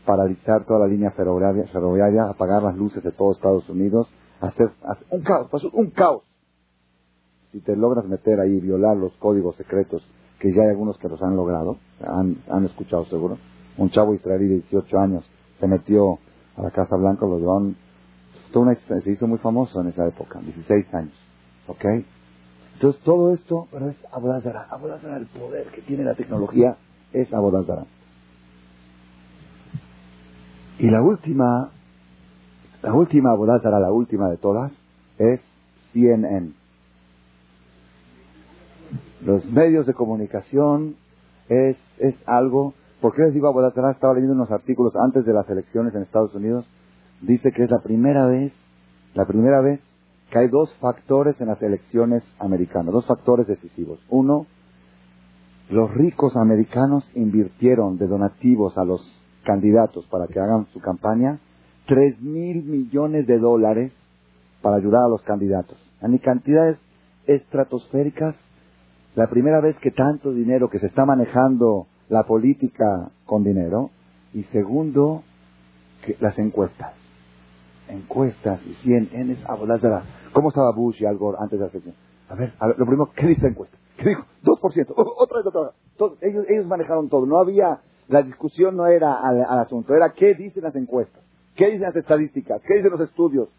[0.05, 4.07] paralizar toda la línea ferroviaria, apagar las luces de todo Estados Unidos,
[4.39, 4.71] hacer,
[5.09, 6.23] un caos, un caos.
[7.51, 10.07] Si te logras meter ahí, violar los códigos secretos,
[10.39, 13.37] que ya hay algunos que los han logrado, han, han escuchado seguro.
[13.77, 16.19] Un chavo israelí de 18 años se metió
[16.57, 17.75] a la Casa Blanca, lo llevaron,
[19.03, 21.13] se hizo muy famoso en esa época, 16 años,
[21.67, 21.85] ¿ok?
[22.75, 26.77] Entonces todo esto, pero es Abodazara, Abodazara, el poder que tiene la tecnología
[27.13, 27.85] es Abodazara.
[30.77, 31.69] Y la última,
[32.81, 34.71] la última Abodazara, la última de todas,
[35.17, 35.39] es
[35.93, 36.51] CNN.
[39.21, 40.97] Los medios de comunicación
[41.47, 42.73] es, es algo,
[43.05, 43.91] ¿por qué les digo Abodazara?
[43.91, 46.67] Estaba leyendo unos artículos antes de las elecciones en Estados Unidos,
[47.21, 48.51] dice que es la primera vez,
[49.13, 49.79] la primera vez
[50.31, 53.99] que hay dos factores en las elecciones americanas, dos factores decisivos.
[54.09, 54.47] Uno,
[55.69, 59.01] los ricos americanos invirtieron de donativos a los
[59.43, 61.37] candidatos para que hagan su campaña
[61.85, 63.93] tres mil millones de dólares
[64.63, 65.77] para ayudar a los candidatos.
[66.01, 66.79] A cantidades
[67.27, 68.35] estratosféricas.
[69.13, 73.91] La primera vez que tanto dinero, que se está manejando la política con dinero.
[74.33, 75.23] Y segundo,
[76.19, 76.93] las encuestas.
[77.87, 79.39] Encuestas y CNNs,
[80.33, 81.95] ¿Cómo estaba Bush y Al Gore antes de la?
[82.27, 83.77] A ver, lo primero, ¿qué dice la encuesta?
[83.97, 84.25] ¿Qué dijo?
[84.43, 84.93] 2%.
[84.95, 85.71] Otra vez, otra vez.
[86.21, 87.25] ellos, ellos manejaron todo.
[87.25, 91.23] No había, la discusión no era al, asunto, era qué dicen las encuestas,
[91.55, 93.49] qué dicen las estadísticas, qué dicen los estudios.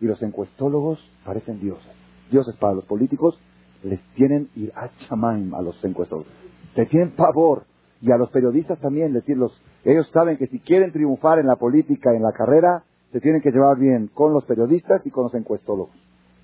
[0.00, 1.92] Y los encuestólogos parecen dioses.
[2.30, 3.38] Dioses para los políticos
[3.82, 6.32] les tienen ir a chamaim a los encuestólogos.
[6.74, 7.64] Se tienen pavor.
[8.00, 11.46] Y a los periodistas también les tienen los, ellos saben que si quieren triunfar en
[11.46, 15.24] la política, en la carrera, se tienen que llevar bien con los periodistas y con
[15.24, 15.94] los encuestólogos.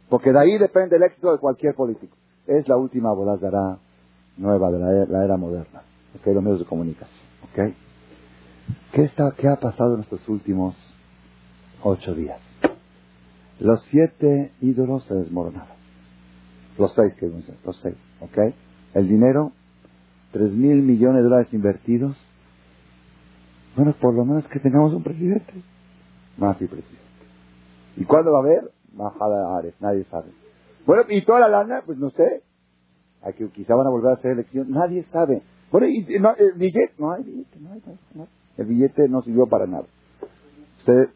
[0.09, 2.17] Porque de ahí depende el éxito de cualquier político
[2.47, 3.79] es la última Abodazara
[4.37, 5.83] nueva de la era, moderna,
[6.19, 6.35] ¿okay?
[6.35, 7.27] los medios de comunicación.
[7.51, 7.75] ¿okay?
[8.93, 10.75] ¿Qué, está, ¿Qué ha pasado en estos últimos
[11.83, 12.41] ocho días?
[13.59, 15.77] Los siete ídolos se desmoronaron.
[16.79, 18.55] Los seis, que los seis, ¿ok?
[18.93, 19.53] El dinero,
[20.37, 22.15] tres mil millones de dólares invertidos.
[23.75, 25.55] Bueno, por lo menos que tengamos un presidente.
[26.37, 26.97] Y presidente.
[27.97, 28.71] ¿Y cuándo va a haber?
[28.93, 30.31] Bajada Ares, nadie sabe.
[30.85, 32.43] Bueno, y toda la lana, pues no sé.
[33.23, 35.43] Hay que, quizá van a volver a hacer elección, nadie sabe.
[35.73, 37.83] Bueno, y no, el billete, no hay billete, no hay,
[38.59, 39.87] El billete no sirvió para nada.
[40.85, 41.09] Se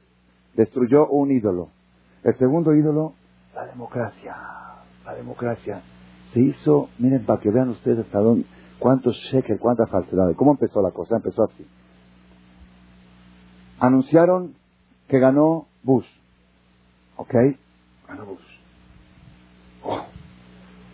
[0.57, 1.69] destruyó un ídolo.
[2.25, 3.13] El segundo ídolo,
[3.55, 4.35] la democracia.
[5.05, 5.83] La democracia.
[6.33, 8.47] Se hizo, miren, para que vean ustedes hasta dónde,
[8.81, 10.37] cuántos cheques, cuántas falsedades.
[10.37, 11.17] ¿Cómo empezó la cosa?
[11.17, 11.65] Empezó así.
[13.79, 14.55] Anunciaron
[15.07, 16.07] que ganó Bush.
[17.17, 17.35] ¿Ok?
[18.09, 18.41] Ganó Bush.
[19.85, 20.05] Oh.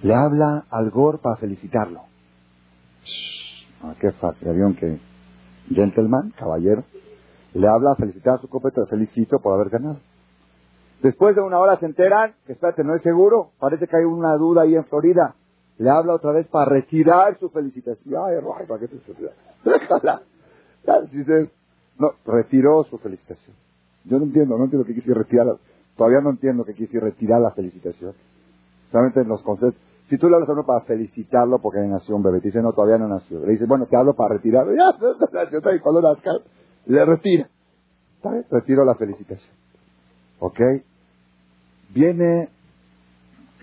[0.02, 2.02] Le habla al Gore para felicitarlo.
[3.82, 4.48] Ah, qué fácil.
[4.48, 5.00] Avión que
[5.72, 6.84] gentleman, caballero.
[7.54, 9.98] Le habla a felicitar a su copete, le felicito por haber ganado.
[11.02, 14.34] Después de una hora se enteran que, espérate, no es seguro, parece que hay una
[14.36, 15.34] duda ahí en Florida.
[15.78, 18.14] Le habla otra vez para retirar su felicitación.
[18.24, 18.36] Ay,
[18.66, 18.98] ¿para qué te
[19.64, 20.22] Déjala.
[21.98, 23.56] No, retiró su felicitación.
[24.04, 25.46] Yo no entiendo, no entiendo qué quise retirar.
[25.96, 28.14] Todavía no entiendo qué quise retirar la felicitación.
[28.90, 29.80] Solamente en los conceptos.
[30.08, 32.72] Si tú le hablas a uno para felicitarlo porque nació un bebé, te dice, no,
[32.72, 33.40] todavía no nació.
[33.40, 34.72] Le dice, bueno, te hablo para retirarlo.
[34.72, 34.96] Ya,
[35.32, 36.30] nació, cuando nazca,
[36.86, 37.48] le retira.
[38.22, 38.46] ¿Sabes?
[38.48, 39.52] Retiro la felicitación.
[40.38, 40.60] ¿Ok?
[41.92, 42.50] Viene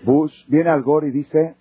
[0.04, 1.56] Bush, viene Al Gore y dice,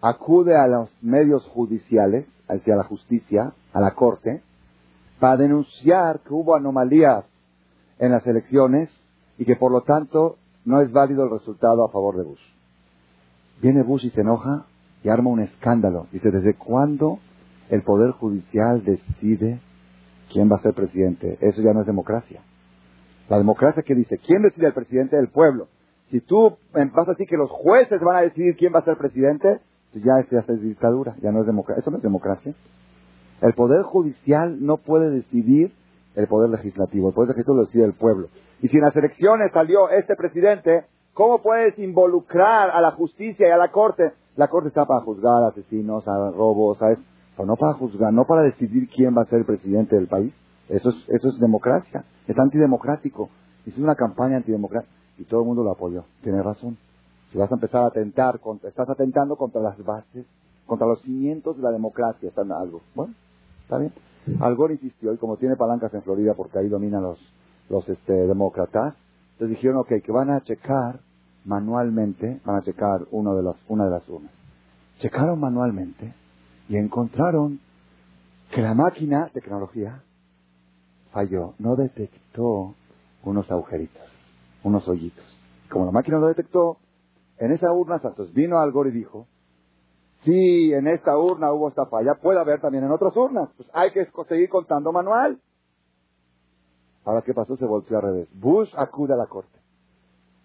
[0.00, 4.42] acude a los medios judiciales, hacia la justicia, a la corte,
[5.18, 7.24] para denunciar que hubo anomalías
[7.98, 8.88] en las elecciones
[9.36, 12.40] y que por lo tanto no es válido el resultado a favor de Bush.
[13.60, 14.66] Viene Bush y se enoja
[15.02, 16.06] y arma un escándalo.
[16.12, 17.18] Dice, ¿desde cuándo
[17.70, 19.60] el Poder Judicial decide
[20.32, 21.38] quién va a ser presidente?
[21.40, 22.40] Eso ya no es democracia.
[23.28, 25.68] La democracia que dice, ¿quién decide el presidente del pueblo?
[26.10, 28.96] Si tú vas a decir que los jueces van a decidir quién va a ser
[28.96, 29.60] presidente,
[29.92, 31.80] pues ya es, dictadura, ya no es democracia.
[31.80, 32.54] Eso no es democracia.
[33.40, 35.72] El Poder Judicial no puede decidir
[36.14, 37.08] el Poder Legislativo.
[37.08, 38.28] El Poder Legislativo lo decide el pueblo.
[38.60, 43.50] Y si en las elecciones salió este presidente, ¿cómo puedes involucrar a la justicia y
[43.50, 44.12] a la corte?
[44.36, 47.02] La corte está para juzgar a asesinos, a robos, a eso.
[47.36, 50.34] Pero no para juzgar, no para decidir quién va a ser el presidente del país.
[50.68, 52.04] Eso es, eso es democracia.
[52.26, 53.30] Es antidemocrático.
[53.64, 56.04] Hizo una campaña antidemocrática y todo el mundo lo apoyó.
[56.22, 56.76] Tiene razón.
[57.30, 60.26] Si vas a empezar a atentar, contra, estás atentando contra las bases,
[60.66, 62.28] contra los cimientos de la democracia.
[62.28, 62.80] Están algo.
[62.94, 63.14] Bueno,
[63.62, 63.92] está bien.
[64.40, 67.18] Al Gore insistió, y como tiene palancas en Florida, porque ahí dominan los,
[67.70, 68.94] los este, demócratas,
[69.32, 71.00] entonces dijeron, ok, que van a checar
[71.44, 74.32] manualmente, van a checar uno de los, una de las urnas.
[74.98, 76.12] Checaron manualmente
[76.68, 77.60] y encontraron
[78.50, 80.02] que la máquina, tecnología,
[81.12, 82.74] falló, no detectó
[83.24, 84.02] unos agujeritos,
[84.62, 85.24] unos hoyitos.
[85.70, 86.78] Como la máquina lo detectó,
[87.38, 89.26] en esa urna Santos vino Al Gore y dijo,
[90.24, 93.48] si en esta urna hubo esta falla, puede haber también en otras urnas.
[93.56, 95.40] Pues hay que seguir contando manual.
[97.04, 97.56] Ahora, ¿qué pasó?
[97.56, 98.28] Se volvió al revés.
[98.34, 99.58] Bush acude a la corte.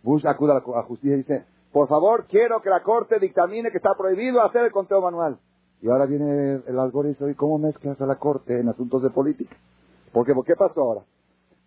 [0.03, 3.77] Bush acude a la justicia y dice, por favor, quiero que la corte dictamine que
[3.77, 5.39] está prohibido hacer el conteo manual.
[5.81, 9.55] Y ahora viene el algoritmo y ¿cómo mezclas a la corte en asuntos de política?
[10.13, 11.01] Porque, ¿qué pasó ahora?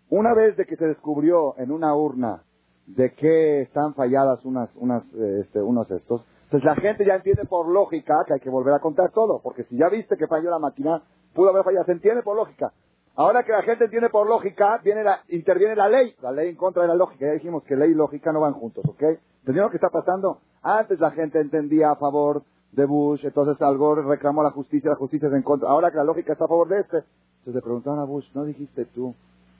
[0.09, 2.43] Una vez de que se descubrió en una urna
[2.87, 7.67] de que están falladas unas, unas, este, unos estos, entonces la gente ya entiende por
[7.67, 10.59] lógica que hay que volver a contar todo, porque si ya viste que falló la
[10.59, 12.71] máquina, pudo haber fallado, se entiende por lógica.
[13.15, 16.55] Ahora que la gente entiende por lógica, viene la, interviene la ley, la ley en
[16.55, 17.25] contra de la lógica.
[17.25, 19.01] Ya dijimos que ley y lógica no van juntos, ¿ok?
[19.39, 20.39] ¿Entendieron lo que está pasando?
[20.61, 25.27] Antes la gente entendía a favor de Bush, entonces Al reclamó la justicia, la justicia
[25.27, 25.67] es en contra.
[25.67, 26.97] Ahora que la lógica está a favor de este,
[27.39, 29.15] entonces le preguntaron a Bush, ¿no dijiste tú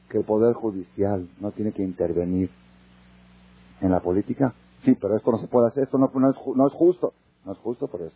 [0.10, 2.50] que el Poder Judicial no tiene que intervenir
[3.82, 4.54] en la política?
[4.82, 7.14] Sí, pero esto no se puede hacer, esto no, es, no es justo.
[7.46, 8.16] No es justo por eso.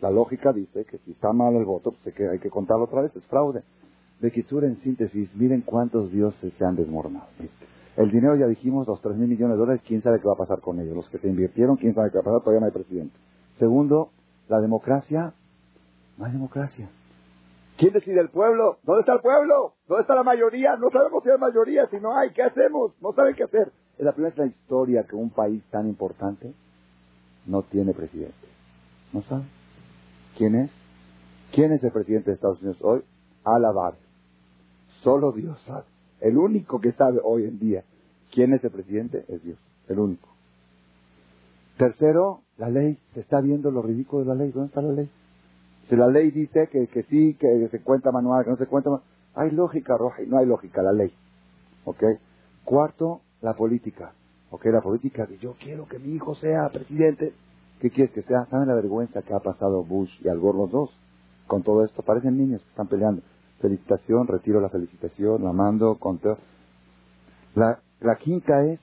[0.00, 3.14] La lógica dice que si está mal el voto, pues hay que contarlo otra vez,
[3.14, 3.62] es fraude.
[4.20, 7.26] De Kitsur, en síntesis, miren cuántos dioses se han desmoronado.
[7.96, 10.38] El dinero ya dijimos, los tres mil millones de dólares, quién sabe qué va a
[10.38, 10.96] pasar con ellos.
[10.96, 13.14] Los que se invirtieron, quién sabe qué va a pasar, todavía no hay presidente.
[13.58, 14.10] Segundo,
[14.48, 15.34] la democracia,
[16.16, 16.88] no hay democracia.
[17.76, 18.78] ¿Quién decide el pueblo?
[18.84, 19.74] ¿Dónde está el pueblo?
[19.86, 20.76] ¿Dónde está la mayoría?
[20.76, 22.92] No sabemos si hay mayoría, si no hay, ¿qué hacemos?
[23.00, 23.72] No saben qué hacer.
[24.00, 26.54] Es la primera vez la historia que un país tan importante
[27.44, 28.48] no tiene presidente.
[29.12, 29.46] ¿No saben?
[30.38, 30.70] ¿Quién es?
[31.52, 33.02] ¿Quién es el presidente de Estados Unidos hoy?
[33.44, 33.96] Alabar.
[35.02, 35.84] Solo Dios sabe.
[36.22, 37.84] El único que sabe hoy en día
[38.32, 39.58] quién es el presidente es Dios.
[39.86, 40.30] El único.
[41.76, 42.98] Tercero, la ley.
[43.12, 44.50] Se está viendo lo ridículo de la ley.
[44.50, 45.10] ¿Dónde está la ley?
[45.90, 48.88] Si la ley dice que, que sí, que se cuenta manual, que no se cuenta
[48.88, 49.06] manual.
[49.34, 51.12] Hay lógica roja no hay lógica, la ley.
[51.84, 52.02] ¿Ok?
[52.64, 54.12] Cuarto, la política.
[54.50, 54.64] ¿Ok?
[54.66, 57.34] La política que yo quiero que mi hijo sea presidente.
[57.80, 58.46] ¿Qué quieres que sea?
[58.50, 60.90] ¿Saben la vergüenza que ha pasado Bush y Al Gore los dos?
[61.46, 63.22] Con todo esto, parecen niños que están peleando.
[63.60, 66.20] Felicitación, retiro la felicitación, la mando, con
[67.54, 68.80] la, la quinta es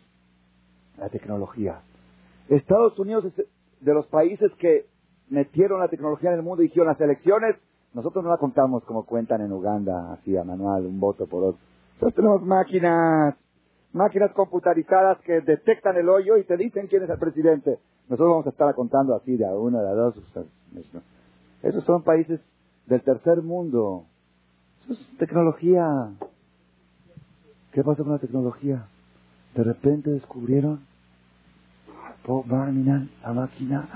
[0.98, 1.82] la tecnología.
[2.50, 3.46] Estados Unidos es
[3.80, 4.86] de los países que
[5.30, 7.56] metieron la tecnología en el mundo y dijeron las elecciones,
[7.94, 11.62] nosotros no la contamos como cuentan en Uganda, así a manual, un voto por otro.
[11.94, 13.36] Nosotros tenemos máquinas,
[13.94, 17.80] máquinas computarizadas que detectan el hoyo y te dicen quién es el presidente.
[18.10, 20.16] Nosotros vamos a estar contando así de a uno, de a dos.
[21.64, 22.40] Esos son países
[22.86, 24.06] del tercer mundo.
[24.84, 26.12] Eso es tecnología.
[27.72, 28.88] ¿Qué pasa con la tecnología?
[29.56, 30.86] De repente descubrieron,
[32.28, 33.90] la máquina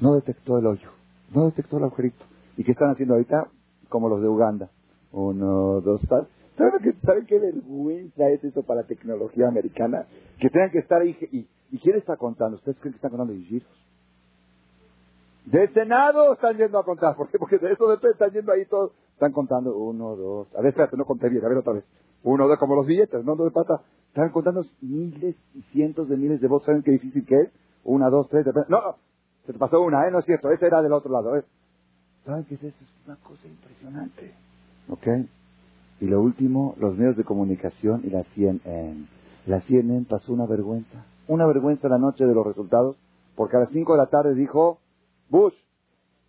[0.00, 0.90] no detectó el hoyo,
[1.34, 2.24] no detectó el agujerito.
[2.56, 3.48] ¿Y qué están haciendo ahorita?
[3.88, 4.70] Como los de Uganda.
[5.12, 6.26] Uno, dos, tal.
[6.56, 10.06] ¿Saben, qué, ¿Saben qué vergüenza es eso para la tecnología americana?
[10.40, 11.16] Que tengan que estar ahí.
[11.32, 12.56] ¿Y, y quién está contando?
[12.56, 13.68] ¿Ustedes creen que están contando giros?
[15.46, 17.14] De Senado están yendo a contar.
[17.14, 17.38] ¿Por qué?
[17.38, 18.92] Porque de eso depende, están yendo ahí todos.
[19.12, 20.48] Están contando uno, dos.
[20.56, 21.44] A ver, espérate, no conté bien.
[21.44, 21.84] A ver otra vez.
[22.22, 23.82] Uno, dos, como los billetes, no de pata.
[24.08, 26.66] Están contando miles y cientos de miles de votos.
[26.66, 27.50] ¿Saben qué difícil que es?
[27.84, 28.46] Una, dos, tres.
[28.68, 28.96] No,
[29.46, 30.10] se te pasó una, ¿eh?
[30.10, 30.50] No es cierto.
[30.50, 31.44] Ese era del otro lado, ¿eh?
[32.24, 32.82] ¿Saben qué es eso?
[32.82, 34.34] Es una cosa impresionante.
[34.88, 35.06] ¿Ok?
[36.00, 39.06] Y lo último, los medios de comunicación y la CNN.
[39.46, 41.04] La CNN pasó una vergüenza.
[41.28, 42.96] Una vergüenza la noche de los resultados,
[43.34, 44.78] porque a las 5 de la tarde dijo,
[45.28, 45.54] Bush,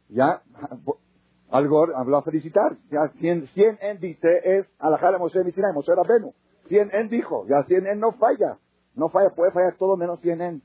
[0.09, 0.41] ya,
[1.49, 1.65] Al
[1.95, 2.77] habló a felicitar.
[2.91, 6.33] Ya CNN dice es Alajala Moshe Misinai, Moshe Rabenu.
[6.67, 8.57] CNN dijo, ya CNN no falla.
[8.95, 10.59] No falla, puede fallar todo menos CNN.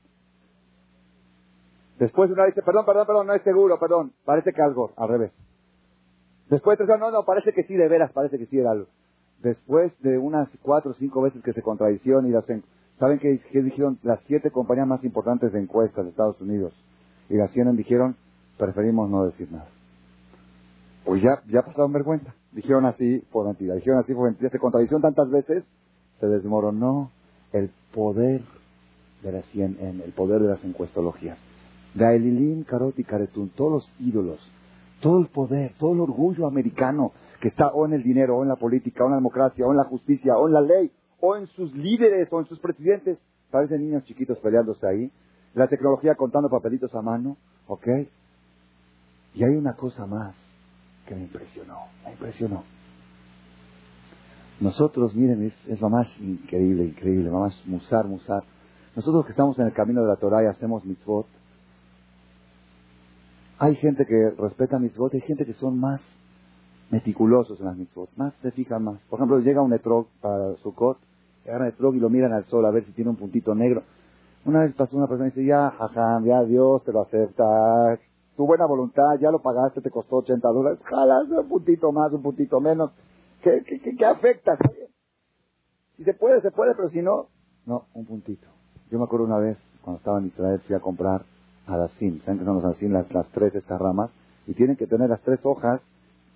[1.99, 4.13] Después una dice, perdón, perdón, perdón, no es seguro, perdón.
[4.25, 5.31] Parece que algo, al revés.
[6.49, 8.87] Después no, no, parece que sí, de veras, parece que sí era algo.
[9.41, 12.45] Después de unas cuatro o cinco veces que se contradicieron y las...
[12.99, 16.73] ¿Saben qué, dijeron las siete compañías más importantes de encuestas de Estados Unidos?
[17.29, 18.15] Y las CNN dijeron,
[18.57, 19.67] preferimos no decir nada.
[21.03, 22.33] Pues ya, ya pasaron vergüenza.
[22.51, 23.75] Dijeron así por mentira.
[23.75, 24.49] Dijeron así por mentira.
[24.49, 25.63] Se contradicieron tantas veces,
[26.19, 27.11] se desmoronó
[27.51, 28.41] el poder
[29.23, 31.37] de la CNN, el poder de las encuestologías.
[31.95, 34.39] Gaelilim, Karot y Karetun, todos los ídolos,
[35.03, 38.47] todo el poder, todo el orgullo americano que está o en el dinero, o en
[38.47, 40.89] la política, o en la democracia, o en la justicia, o en la ley,
[41.19, 43.19] o en sus líderes, o en sus presidentes.
[43.51, 45.11] Parecen niños chiquitos peleándose ahí.
[45.53, 47.35] La tecnología contando papelitos a mano,
[47.67, 47.85] ¿ok?
[49.35, 50.35] Y hay una cosa más
[51.05, 52.63] que me impresionó, me impresionó.
[54.61, 58.43] Nosotros, miren, es, es lo más increíble, increíble, lo más musar, musar.
[58.95, 61.27] Nosotros que estamos en el camino de la Torah y hacemos mitzvot,
[63.63, 66.01] hay gente que respeta mitzvot, hay gente que son más
[66.91, 69.01] meticulosos en las mitzvot, más se fijan más.
[69.09, 70.97] Por ejemplo, llega un etrog para su cot,
[71.45, 73.83] llega un etrog y lo miran al sol a ver si tiene un puntito negro.
[74.43, 77.97] Una vez pasó una persona y dice, ya, jajam, ya Dios te lo acepta,
[78.35, 82.21] tu buena voluntad, ya lo pagaste, te costó 80 dólares, jala, un puntito más, un
[82.21, 82.91] puntito menos.
[83.41, 84.57] ¿Qué, qué, qué, afecta?
[85.95, 87.27] Si se puede, se puede, pero si no,
[87.65, 88.47] no, un puntito.
[88.91, 91.23] Yo me acuerdo una vez, cuando estaba en Israel, fui a comprar
[91.67, 92.19] Adasim.
[92.21, 92.91] ¿Saben que son los Adasim?
[92.91, 94.11] Las, las tres estas ramas.
[94.47, 95.81] Y tienen que tener las tres hojas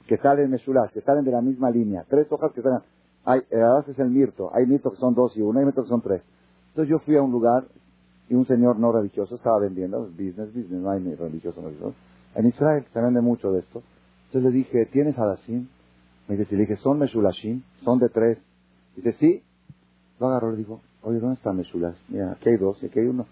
[0.07, 2.05] que salen mesulas, que salen de la misma línea.
[2.09, 2.79] Tres hojas que salen.
[3.25, 4.49] Hay, el es el mirto.
[4.53, 6.21] Hay mirto que son dos y uno, hay mirto que son tres.
[6.69, 7.65] Entonces yo fui a un lugar
[8.29, 11.95] y un señor no religioso estaba vendiendo, business, business, no hay religioso, no religioso.
[12.35, 13.83] En Israel se vende mucho de esto.
[14.27, 15.67] Entonces le dije, ¿tienes Adasim?
[16.27, 18.37] Me dice, le dije, son Meshulashim, son de tres.
[18.95, 19.43] Dice, sí.
[20.19, 21.95] Lo agarró y dijo, oye, ¿dónde está Meshulas?
[22.09, 23.25] Mira, aquí hay dos y aquí hay uno.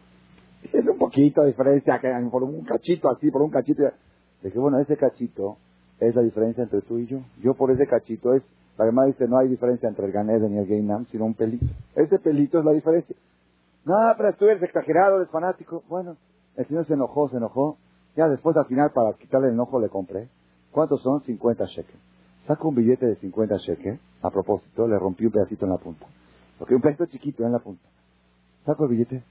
[0.74, 2.00] Es un poquito de diferencia,
[2.32, 3.84] por un cachito así, por un cachito.
[4.42, 5.58] Dije, bueno, ese cachito
[6.00, 7.20] es la diferencia entre tú y yo.
[7.42, 8.44] Yo por ese cachito es,
[8.78, 11.66] la demás dice, no hay diferencia entre el Ganeden y el Gainam, sino un pelito.
[11.96, 13.16] Ese pelito es la diferencia.
[13.86, 15.84] No, pero tú eres exagerado, eres fanático.
[15.88, 16.18] Bueno,
[16.56, 17.78] el señor se enojó, se enojó.
[18.16, 20.30] Ya después al final, para quitarle el enojo, le compré.
[20.72, 21.22] ¿Cuántos son?
[21.22, 22.02] 50 shekels.
[22.48, 24.00] Saco un billete de 50 shekels.
[24.22, 26.06] A propósito, le rompí un pedacito en la punta.
[26.58, 27.88] Porque un pedacito chiquito en la punta.
[28.66, 29.24] Saco el billete.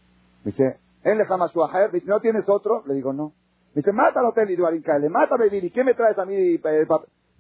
[0.45, 2.83] Me dice, él le llama ajer, dice, ¿no tienes otro?
[2.87, 3.33] Le digo, no.
[3.75, 6.61] Me dice, mátalo, Teli le mátame, ¿y ¿qué me traes a mí eh?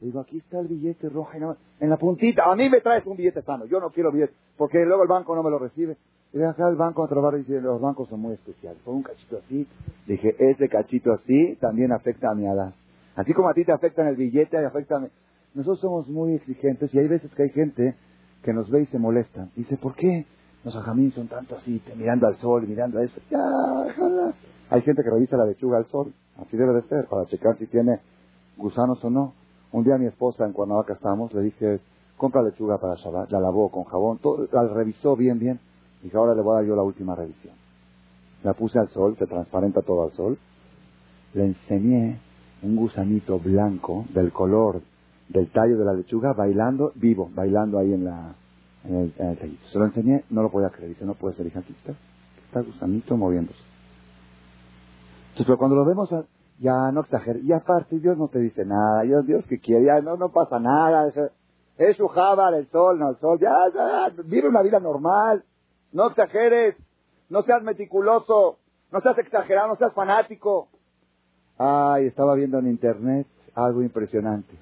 [0.01, 2.51] Le digo, aquí está el billete rojo en la puntita.
[2.51, 3.65] A mí me traes un billete sano.
[3.65, 5.97] Yo no quiero billete, porque luego el banco no me lo recibe.
[6.33, 8.83] Y de acá el banco a trabajar dice, los bancos son muy especiales.
[8.85, 9.67] Con un cachito así,
[10.07, 12.75] dije, ese cachito así también afecta a mi alas.
[13.15, 15.09] Así como a ti te afecta en el billete, afecta a mí.
[15.55, 17.95] Nosotros somos muy exigentes y hay veces que hay gente
[18.43, 19.49] que nos ve y se molesta.
[19.55, 20.27] Dice, ¿por qué?
[20.65, 23.21] Los ajamín son tanto así, mirando al sol mirando a eso.
[23.31, 23.39] Ya,
[24.71, 26.13] Hay gente que revisa la lechuga al sol.
[26.39, 28.01] Así debe de ser, para checar si tiene
[28.57, 29.35] gusanos o no.
[29.73, 31.81] Un día mi esposa en Cuernavaca estábamos, le dije,
[32.17, 35.61] compra lechuga para Shabbat, la lavó con jabón, todo, la revisó bien, bien.
[36.03, 37.55] Dije, ahora le voy a dar yo la última revisión.
[38.43, 40.39] La puse al sol, se transparenta todo al sol.
[41.35, 42.21] Le enseñé
[42.63, 44.81] un gusanito blanco del color
[45.29, 48.35] del tallo de la lechuga bailando, vivo, bailando ahí en la
[48.85, 50.91] el, Se lo enseñé, no lo podía creer.
[50.91, 51.95] Dice, no puede ser, hija, aquí está,
[52.47, 53.59] está el gusanito moviéndose.
[55.35, 56.11] Entonces, pero cuando lo vemos,
[56.59, 57.43] ya no exageres.
[57.45, 59.03] Y aparte, Dios no te dice nada.
[59.03, 61.09] Dios, Dios que quiere, ya no, no pasa nada.
[61.77, 63.39] Es, su java del sol, no el sol.
[63.41, 65.45] Ya, ya, vive una vida normal.
[65.93, 66.77] No exageres.
[67.31, 68.59] No seas meticuloso.
[68.93, 70.69] No seas exagerado, no seas fanático.
[71.59, 74.57] Ay, estaba viendo en internet algo impresionante.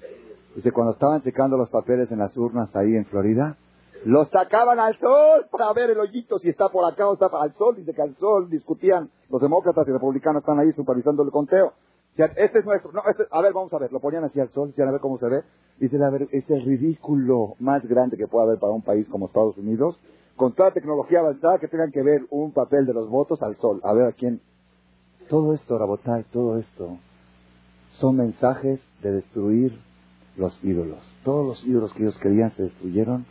[0.55, 3.57] Dice, cuando estaban checando los papeles en las urnas ahí en Florida,
[4.05, 7.53] los sacaban al sol para ver el hoyito si está por acá o está al
[7.55, 7.75] sol.
[7.75, 11.73] Dice que al sol discutían los demócratas y republicanos están ahí supervisando el conteo.
[12.17, 12.91] este es nuestro.
[12.91, 13.91] No, este, a ver, vamos a ver.
[13.91, 15.43] Lo ponían así al sol, decían a ver cómo se ve.
[15.79, 19.27] Dice, a ver, es el ridículo más grande que puede haber para un país como
[19.27, 19.97] Estados Unidos,
[20.35, 23.79] con toda tecnología avanzada que tengan que ver un papel de los votos al sol.
[23.83, 24.41] A ver a quién.
[25.29, 26.97] Todo esto, Rabotay, todo esto,
[27.91, 29.79] son mensajes de destruir
[30.35, 30.99] los ídolos.
[31.23, 33.25] Todos los ídolos que ellos querían se destruyeron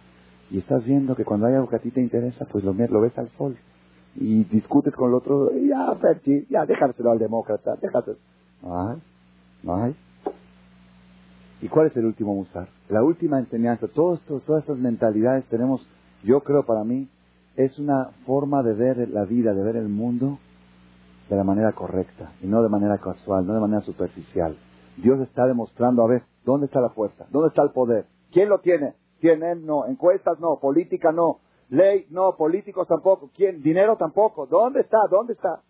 [0.52, 3.00] y estás viendo que cuando hay algo que a ti te interesa, pues lo, lo
[3.00, 3.56] ves al sol.
[4.14, 8.18] Y discutes con el otro, ya, Ferchi, ya, déjaselo al demócrata, déjaselo.
[8.62, 8.98] No hay,
[9.62, 9.96] no hay.
[11.62, 12.68] ¿Y cuál es el último musar?
[12.90, 15.88] La última enseñanza, todo esto, todas estas mentalidades tenemos,
[16.22, 17.08] yo creo para mí,
[17.56, 20.38] es una forma de ver la vida, de ver el mundo
[21.30, 24.54] de la manera correcta y no de manera casual, no de manera superficial.
[24.98, 27.24] Dios está demostrando, a ver, ¿dónde está la fuerza?
[27.30, 28.04] ¿Dónde está el poder?
[28.30, 28.96] ¿Quién lo tiene?
[29.22, 31.38] CNN no, encuestas no, política no,
[31.70, 33.62] ley no, políticos tampoco, ¿quién?
[33.62, 34.46] Dinero tampoco.
[34.46, 34.98] ¿Dónde está?
[35.08, 35.60] ¿Dónde está?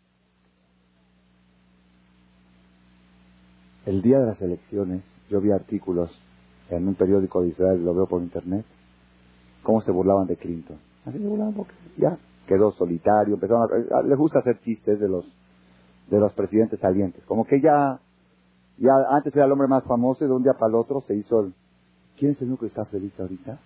[3.84, 6.10] El día de las elecciones, yo vi artículos
[6.70, 8.64] en un periódico de Israel, lo veo por internet,
[9.62, 10.78] cómo se burlaban de Clinton.
[11.04, 15.24] Así se burlaban porque ya quedó solitario, empezaron a, les gusta hacer chistes de los
[16.08, 18.00] de los presidentes salientes, como que ya
[18.78, 21.14] ya antes era el hombre más famoso y de un día para el otro se
[21.14, 21.54] hizo el,
[22.22, 23.58] ¿Quién es el único que está feliz ahorita?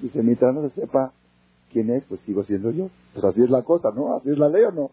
[0.00, 1.12] Dice, mientras no se sepa
[1.70, 2.88] quién es, pues sigo siendo yo.
[3.12, 4.16] Pues así es la cosa, ¿no?
[4.16, 4.90] Así es la ley o no.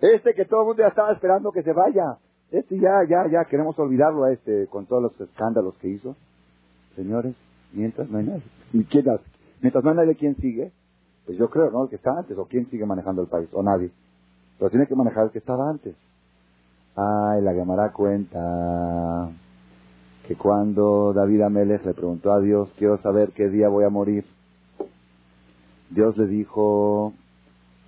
[0.00, 2.18] Este que todo el mundo ya estaba esperando que se vaya.
[2.52, 6.14] Este ya, ya, ya, queremos olvidarlo a este con todos los escándalos que hizo.
[6.94, 7.34] Señores,
[7.72, 8.86] mientras no hay nadie.
[8.88, 9.06] ¿Quién,
[9.60, 10.70] mientras no hay nadie, ¿quién sigue?
[11.26, 11.82] Pues yo creo, ¿no?
[11.82, 13.90] El que está antes, o quién sigue manejando el país, o nadie.
[14.60, 15.96] Pero tiene que manejar el que estaba antes.
[16.94, 19.28] Ay, la llamará cuenta
[20.28, 24.26] que cuando David Amelech le preguntó a Dios, quiero saber qué día voy a morir,
[25.88, 27.14] Dios le dijo,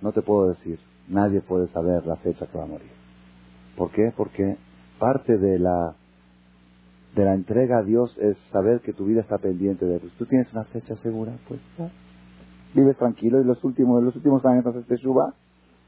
[0.01, 2.89] no te puedo decir, nadie puede saber la fecha que va a morir.
[3.77, 4.11] ¿Por qué?
[4.17, 4.57] Porque
[4.97, 5.93] parte de la
[7.15, 10.11] de la entrega a Dios es saber que tu vida está pendiente de él.
[10.17, 11.91] Tú tienes una fecha segura, pues ya.
[12.73, 15.35] Vives tranquilo y los últimos, los últimos años entonces te suba,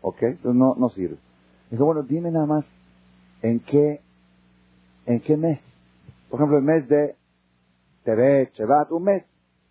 [0.01, 0.21] ¿ok?
[0.21, 1.17] Entonces no, no sirve.
[1.71, 2.65] Dijo, bueno, dime nada más
[3.41, 4.01] en qué,
[5.07, 5.59] en qué mes
[6.33, 7.15] por ejemplo, el mes de
[8.03, 9.23] Tebet, Shevat, un mes.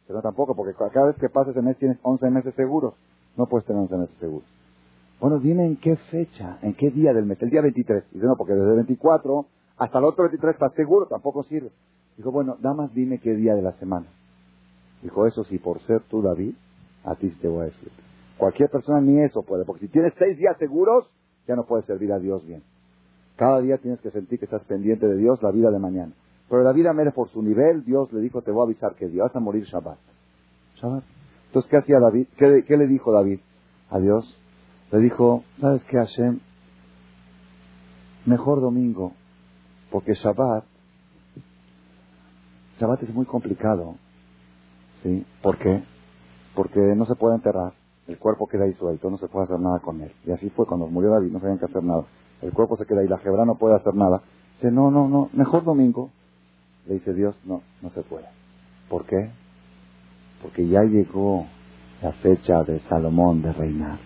[0.07, 2.95] Pero tampoco, porque cada vez que pasa ese mes tienes 11 meses seguros.
[3.37, 4.47] No puedes tener 11 meses seguros.
[5.21, 7.43] Bueno, dime en qué fecha, en qué día del mes.
[7.43, 8.05] El día 23.
[8.13, 9.45] Dice, no, porque desde el 24
[9.77, 11.73] hasta el otro 23 estás seguro, tampoco sirve.
[12.17, 14.07] Dijo, bueno, nada más dime qué día de la semana.
[15.03, 16.55] Dijo, eso sí, por ser tú, David,
[17.03, 17.91] a ti te voy a decir.
[18.39, 21.11] Cualquier persona ni eso puede, porque si tienes seis días seguros,
[21.49, 22.63] ya no puedes servir a Dios bien.
[23.35, 26.13] Cada día tienes que sentir que estás pendiente de Dios la vida de mañana.
[26.49, 29.27] Pero David Amélez, por su nivel, Dios le dijo, te voy a avisar que Dios
[29.27, 29.99] vas a morir Shabbat.
[30.77, 31.05] Shabbat.
[31.47, 32.29] Entonces, ¿qué hacía David?
[32.37, 33.41] ¿Qué, le dijo David
[33.91, 34.39] a Dios?
[34.91, 36.41] Le dijo, ¿sabes qué, Hashem?
[38.27, 39.13] Mejor domingo,
[39.91, 40.65] porque Shabbat,
[42.79, 43.97] Shabbat es muy complicado.
[45.03, 45.27] ¿Sí?
[45.43, 45.83] ¿Por qué?
[46.55, 47.73] Porque no se puede enterrar.
[48.07, 50.13] El cuerpo queda ahí suelto, no se puede hacer nada con él.
[50.25, 52.05] Y así fue cuando murió David, no sabían que hacer nada.
[52.41, 54.23] El cuerpo se queda ahí, la jebra no puede hacer nada.
[54.57, 56.11] Dice, no, no, no, mejor domingo.
[56.87, 58.27] Le dice Dios, no, no se puede.
[58.89, 59.31] ¿Por qué?
[60.43, 61.47] Porque ya llegó
[62.03, 63.99] la fecha de Salomón de reinar.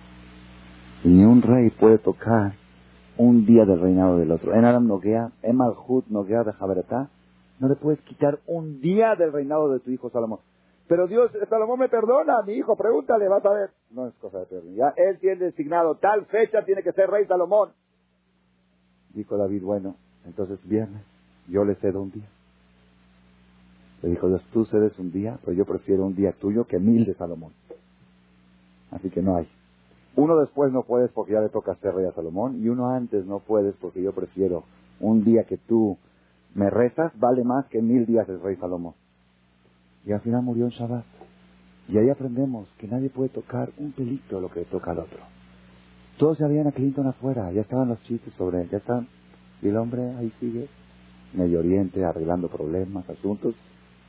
[1.03, 2.53] Y ni un rey puede tocar
[3.17, 4.55] un día del reinado del otro.
[4.55, 7.09] En Aram Noguea, en Malhut Noguea de Jaberetá,
[7.59, 10.41] no le puedes quitar un día del reinado de tu hijo Salomón.
[10.89, 13.71] Pero Dios, Salomón me perdona, mi hijo, pregúntale, vas a ver.
[13.91, 14.75] No es cosa de perdón.
[14.75, 17.71] Ya él tiene designado, tal fecha tiene que ser rey Salomón.
[19.15, 19.97] Dijo David, bueno,
[20.27, 21.03] entonces viernes,
[21.49, 22.29] yo le cedo un día.
[24.03, 27.05] Le dijo Dios, tú cedes un día, pero yo prefiero un día tuyo que mil
[27.05, 27.53] de Salomón.
[28.91, 29.49] Así que no hay.
[30.17, 33.27] Uno después no puedes porque ya le toca ser rey a Salomón y uno antes
[33.27, 34.65] no puedes porque yo prefiero
[35.01, 35.99] un día que tú
[36.55, 38.95] me rezas vale más que mil días el rey Salomón.
[40.07, 41.05] Y al final murió en Shabbat.
[41.89, 45.19] Y ahí aprendemos que nadie puede tocar un pelito lo que toca al otro.
[46.19, 49.07] Todos ya habían a Clinton afuera, ya estaban los chistes sobre él, ya están.
[49.61, 50.69] Y el hombre ahí sigue,
[51.35, 53.55] Medio Oriente, arreglando problemas, asuntos,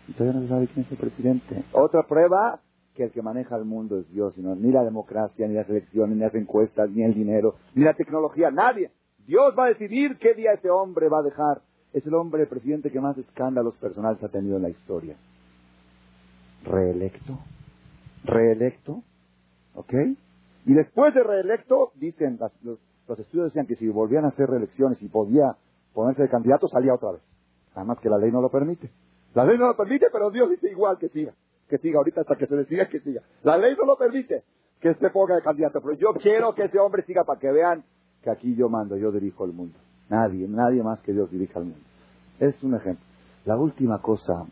[0.07, 1.63] y todavía no se sabe quién es el presidente.
[1.73, 2.61] Otra prueba
[2.95, 6.15] que el que maneja el mundo es Dios, sino ni la democracia, ni las elecciones,
[6.15, 8.91] ni las encuestas, ni el dinero, ni la tecnología, nadie.
[9.27, 11.61] Dios va a decidir qué día ese hombre va a dejar.
[11.93, 15.15] Es el hombre, presidente que más escándalos personales ha tenido en la historia.
[16.63, 17.39] Reelecto.
[18.23, 19.03] Reelecto.
[19.75, 19.93] ¿Ok?
[20.65, 25.01] Y después de reelecto, dicen, los, los, estudios decían que si volvían a hacer reelecciones
[25.01, 25.55] y podía
[25.93, 27.21] ponerse de candidato, salía otra vez.
[27.75, 28.89] Además que la ley no lo permite.
[29.37, 31.31] La ley no lo permite, pero Dios dice igual que siga.
[31.69, 33.21] Que siga ahorita hasta que se decida que siga.
[33.43, 34.41] La ley no lo permite
[34.81, 35.79] que se ponga de candidato.
[35.79, 37.83] Pero yo quiero que ese hombre siga para que vean
[38.23, 39.77] que aquí yo mando, yo dirijo el mundo.
[40.09, 41.79] Nadie, nadie más que Dios dirija el mundo.
[42.39, 43.05] Es un ejemplo.
[43.45, 44.43] La última cosa,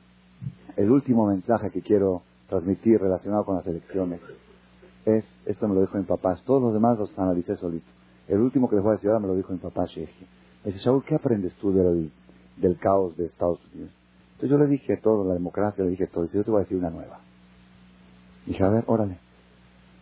[0.76, 4.22] el último mensaje que quiero transmitir relacionado con las elecciones
[5.04, 7.88] es, esto me lo dijo mi papá, todos los demás los analicé solito.
[8.28, 10.28] El último que les voy a decir ahora me lo dijo mi papá Sheji.
[10.64, 12.12] Me dice, Shaul, ¿qué aprendes tú del,
[12.58, 13.92] del caos de Estados Unidos?
[14.36, 16.24] Entonces yo le dije todo, la democracia, le dije todo.
[16.24, 17.22] Dice, yo te voy a decir una nueva.
[18.46, 19.18] Dije, a ver, órale.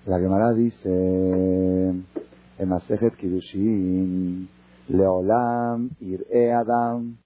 [0.08, 4.50] La Gemara dice, en Masejet Kidushin,
[4.90, 7.18] Leolam, Ir'e Adam.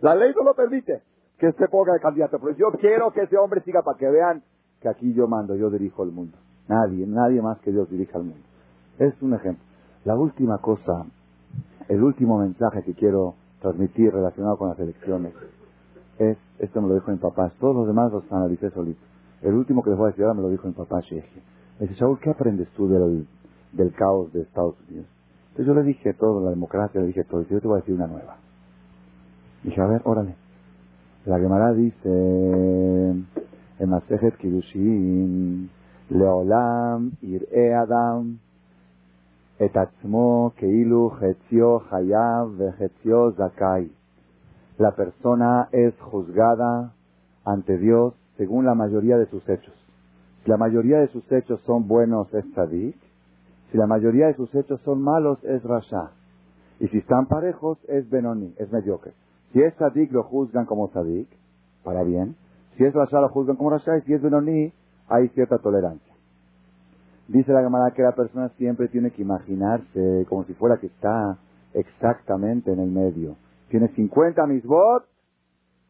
[0.00, 1.02] La ley no lo permite
[1.38, 4.42] que se ponga de candidato, pero yo quiero que ese hombre siga para que vean
[4.86, 6.36] que aquí yo mando, yo dirijo el mundo.
[6.68, 8.46] Nadie, nadie más que Dios dirija el mundo.
[8.98, 9.64] Es un ejemplo.
[10.04, 11.04] La última cosa,
[11.88, 15.32] el último mensaje que quiero transmitir relacionado con las elecciones
[16.18, 19.00] es, esto me lo dijo mi papá, todos los demás los analicé solito.
[19.42, 21.42] El último que les voy a decir ahora me lo dijo mi papá Sheje.
[21.80, 23.26] Me dice, Shaul, ¿qué aprendes tú del,
[23.72, 25.06] del caos de Estados Unidos?
[25.50, 27.80] Entonces yo le dije todo, la democracia, le dije todo, y yo te voy a
[27.80, 28.36] decir una nueva.
[29.64, 30.36] Dije, a ver, órale.
[31.24, 33.14] La Gemara dice,
[33.78, 35.68] en Masejet Kidushin,
[36.10, 38.38] Leolam, Ir'e Adam,
[39.58, 43.90] etatzmo keilu chetzio hayav vechetzio zakai.
[44.78, 46.92] La persona es juzgada
[47.44, 49.74] ante Dios según la mayoría de sus hechos.
[50.44, 52.96] Si la mayoría de sus hechos son buenos, es tzadik.
[53.72, 56.10] Si la mayoría de sus hechos son malos, es rasha.
[56.78, 59.12] Y si están parejos, es benoni, es mediocre.
[59.52, 61.28] Si es tzadik, lo juzgan como tzadik,
[61.82, 62.36] para bien.
[62.76, 63.96] Si es rasha, lo juzgan como rasha.
[63.98, 64.72] Y si es benoni,
[65.08, 66.14] hay cierta tolerancia.
[67.28, 71.38] Dice la Gemara que la persona siempre tiene que imaginarse como si fuera que está
[71.74, 73.36] exactamente en el medio.
[73.68, 75.04] Tiene 50 misbot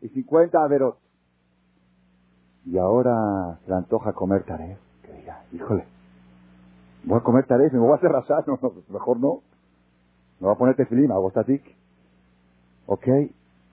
[0.00, 0.98] y 50 averot.
[2.64, 4.78] Y ahora se le antoja comer taref.
[5.02, 5.84] Que diga, híjole,
[7.04, 8.44] voy a comer taref, me voy a hacer rasar.
[8.46, 9.42] No, no, mejor no.
[10.40, 11.62] Me voy a poner tefilín, hago static.
[12.86, 13.06] Ok.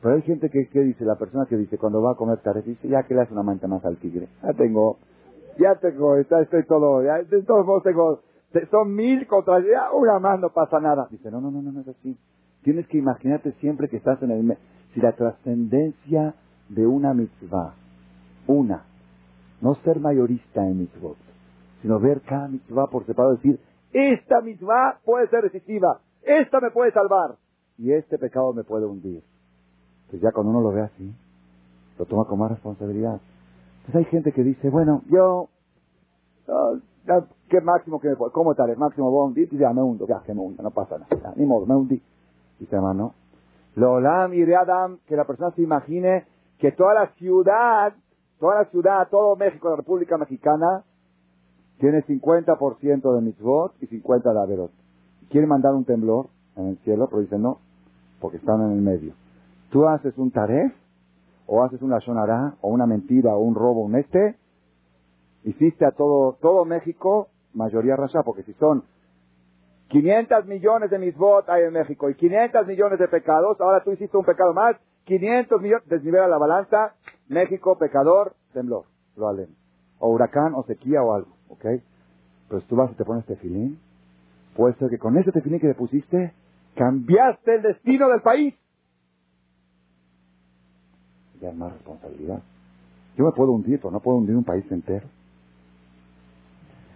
[0.04, 2.90] Pero hay gente que, dice, la persona que dice, cuando va a comer taref, dice,
[2.90, 4.28] ya que le hace una manta más al tigre.
[4.44, 4.98] Ya tengo
[5.58, 8.22] ya tengo, está, estoy todo, ya, de todos modos tengo,
[8.72, 11.08] son mil contra, ya una más no pasa nada.
[11.10, 12.18] Dice, no, no, no, no, no es así.
[12.64, 14.58] Tienes que imaginarte siempre que estás en el,
[14.94, 16.36] si la trascendencia
[16.70, 17.76] de una mitzvah,
[18.48, 18.86] una,
[19.62, 21.18] no ser mayorista en mitzvot,
[21.80, 23.60] sino ver cada mitzvah por separado, decir,
[23.92, 27.36] esta mitzvah puede ser decisiva, esta me puede salvar,
[27.78, 29.24] y este pecado me puede hundir.
[30.14, 31.12] Pues ya cuando uno lo ve así,
[31.98, 33.20] lo toma como responsabilidad.
[33.84, 35.50] Pues hay gente que dice, bueno, yo,
[37.50, 38.32] ¿qué máximo que me puedo?
[38.32, 38.70] ¿Cómo tal?
[38.70, 41.48] El máximo bondi, y ya me hundo, ya que me hundo, no pasa nada, ni
[41.48, 42.00] modo, me hundí.
[42.60, 43.16] Dice hermano,
[43.74, 46.28] Lolam y Adam, que la persona se imagine
[46.60, 47.96] que toda la ciudad,
[48.40, 50.84] toda la ciudad, todo México, la República Mexicana,
[51.80, 54.72] tiene 50% de mitzvot y 50% de averot.
[55.32, 57.58] Quiere mandar un temblor en el cielo, pero dice no,
[58.22, 59.23] porque están en el medio.
[59.74, 60.72] Tú haces un taref
[61.48, 64.36] o haces una shonará, o una mentira, o un robo, un este,
[65.44, 68.84] hiciste a todo, todo México mayoría rasha, porque si son
[69.88, 74.16] 500 millones de misbot hay en México y 500 millones de pecados, ahora tú hiciste
[74.16, 76.94] un pecado más, 500 millones, desnivela la balanza,
[77.28, 78.86] México, pecador, temblor,
[79.18, 79.50] lo halen.
[79.98, 81.66] O huracán, o sequía, o algo, ¿ok?
[82.48, 83.80] Pero si tú vas y te pones tefilín,
[84.56, 86.32] puede ser que con ese tefilín que le pusiste,
[86.76, 88.54] cambiaste el destino del país
[91.52, 92.42] más responsabilidad.
[93.18, 95.08] Yo me puedo hundir, pero no puedo hundir un país entero.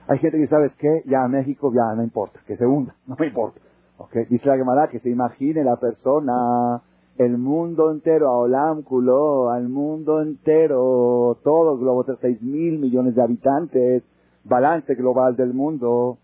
[0.08, 3.28] Hay gente que sabe que ya México ya no importa, que se hunda, no me
[3.28, 3.60] importa.
[4.00, 4.26] Okay.
[4.26, 6.82] Dice la Gemara que se imagine la persona,
[7.18, 13.24] el mundo entero, a Olamculo, al mundo entero, todo el globo, seis mil millones de
[13.24, 14.04] habitantes,
[14.44, 16.20] balance global del mundo.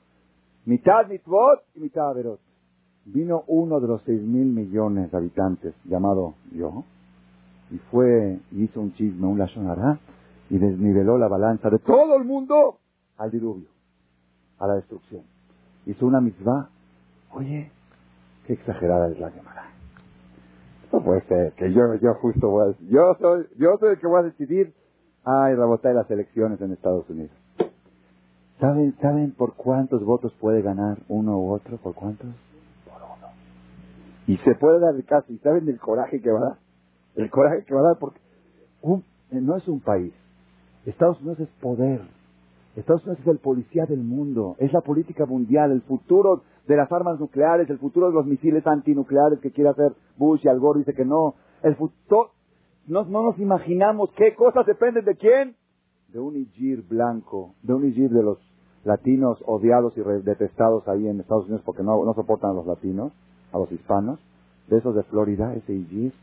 [0.65, 2.39] Mitad mitzvot y mitad averot.
[3.05, 6.86] Vino uno de los seis mil millones de habitantes, llamado yo,
[7.74, 9.99] y fue, y hizo un chisme, un lashonará,
[10.51, 12.78] y desniveló la balanza de todo el mundo
[13.17, 13.67] al diluvio,
[14.59, 15.24] a la destrucción.
[15.88, 16.69] Hizo una mitzvah.
[17.32, 17.71] Oye,
[18.45, 19.71] qué exagerada es la Gemara.
[20.91, 24.19] No puede ser que yo, yo justo voy yo soy, yo soy el que voy
[24.19, 24.76] a decidir,
[25.26, 27.36] ay, rebotar las elecciones en Estados Unidos.
[28.59, 31.78] ¿Saben, ¿Saben por cuántos votos puede ganar uno u otro?
[31.78, 32.30] ¿Por cuántos?
[32.86, 33.34] Por uno.
[34.28, 35.34] Y se puede dar el caso.
[35.34, 36.62] ¿Y saben el coraje que va a dar?
[37.16, 38.20] El coraje que va a dar porque
[39.32, 40.14] no es un país.
[40.86, 42.01] Estados Unidos es poder.
[42.76, 44.55] Estados Unidos es el policía del mundo.
[44.59, 48.66] Es la política mundial, el futuro de las armas nucleares, el futuro de los misiles
[48.66, 51.36] antinucleares que quiere hacer Bush y Al Gore dice que no.
[51.61, 52.32] El futuro,
[52.88, 55.55] no, no nos imaginamos qué cosas dependen de quién.
[56.09, 58.38] De un Igir blanco, de un Igir de los
[58.84, 63.14] latinos odiados y detestados ahí en Estados Unidos porque no, no soportan a los latinos,
[63.53, 64.20] a los hispanos,
[64.68, 66.14] de esos de Florida, ese Igir,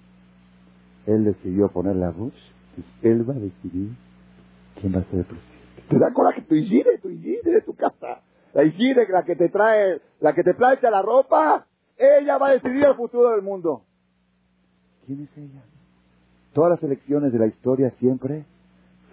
[1.07, 2.35] él decidió ponerle a Bush,
[3.03, 3.91] él va a decidir
[4.81, 5.83] quién va a ser el presidente.
[5.89, 8.21] Te da coraje tu Igir, tu Igir de tu casa.
[8.55, 12.53] La Igir, la que te trae, la que te plancha la ropa, ella va a
[12.53, 13.83] decidir el futuro del mundo.
[15.07, 15.63] ¿Quién es ella?
[16.53, 18.45] Todas las elecciones de la historia siempre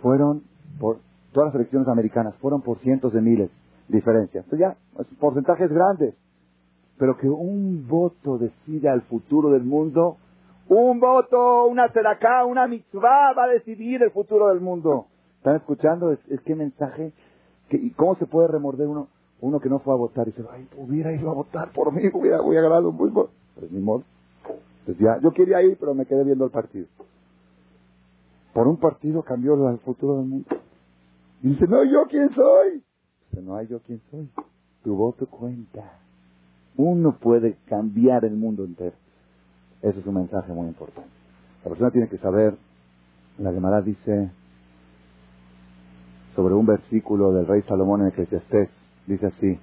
[0.02, 0.44] fueron
[0.80, 1.00] por
[1.32, 3.50] todas las elecciones americanas fueron por cientos de miles
[3.88, 4.44] de diferencias.
[4.46, 4.78] Entonces ya,
[5.20, 6.16] porcentajes grandes.
[6.98, 10.18] Pero que un voto decida el futuro del mundo,
[10.70, 15.08] un voto, una seracá, una mitzvah va a decidir el futuro del mundo.
[15.38, 16.12] ¿Están escuchando?
[16.12, 17.14] Es, qué mensaje.
[17.70, 19.08] ¿Y cómo se puede remorder uno
[19.40, 22.02] uno que no fue a votar y dice, ay, hubiera ido a votar por mí,
[22.14, 23.30] hubiera, hubiera ganado un fútbol.
[23.56, 24.04] Pero ni modo.
[24.80, 26.88] Entonces ya, yo quería ir, pero me quedé viendo el partido.
[28.54, 30.48] Por un partido cambió el futuro del mundo.
[31.44, 32.84] Y dice, no, ¿yo quién soy?
[33.30, 34.28] Dice, no hay yo quién soy.
[34.84, 36.00] Tu voto cuenta.
[36.76, 38.96] Uno puede cambiar el mundo entero.
[39.88, 41.10] Ese es un mensaje muy importante.
[41.64, 42.58] La persona tiene que saber,
[43.38, 44.32] la Gemara dice
[46.36, 48.70] sobre un versículo del rey Salomón en Eclesiastés,
[49.08, 49.60] dice así,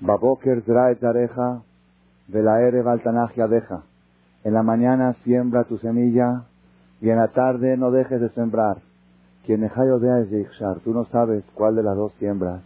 [0.00, 1.62] Baboker zraet zareja,
[2.28, 3.82] velaere baltanagia deja.
[4.44, 6.44] En la mañana siembra tu semilla
[7.00, 8.78] y en la tarde no dejes de sembrar.
[9.44, 10.80] Quien odea es Yichshar.
[10.80, 12.62] Tú no sabes cuál de las dos siembras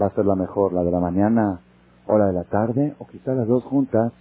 [0.00, 1.60] va a ser la mejor, la de la mañana
[2.06, 4.12] o la de la tarde, o quizás las dos juntas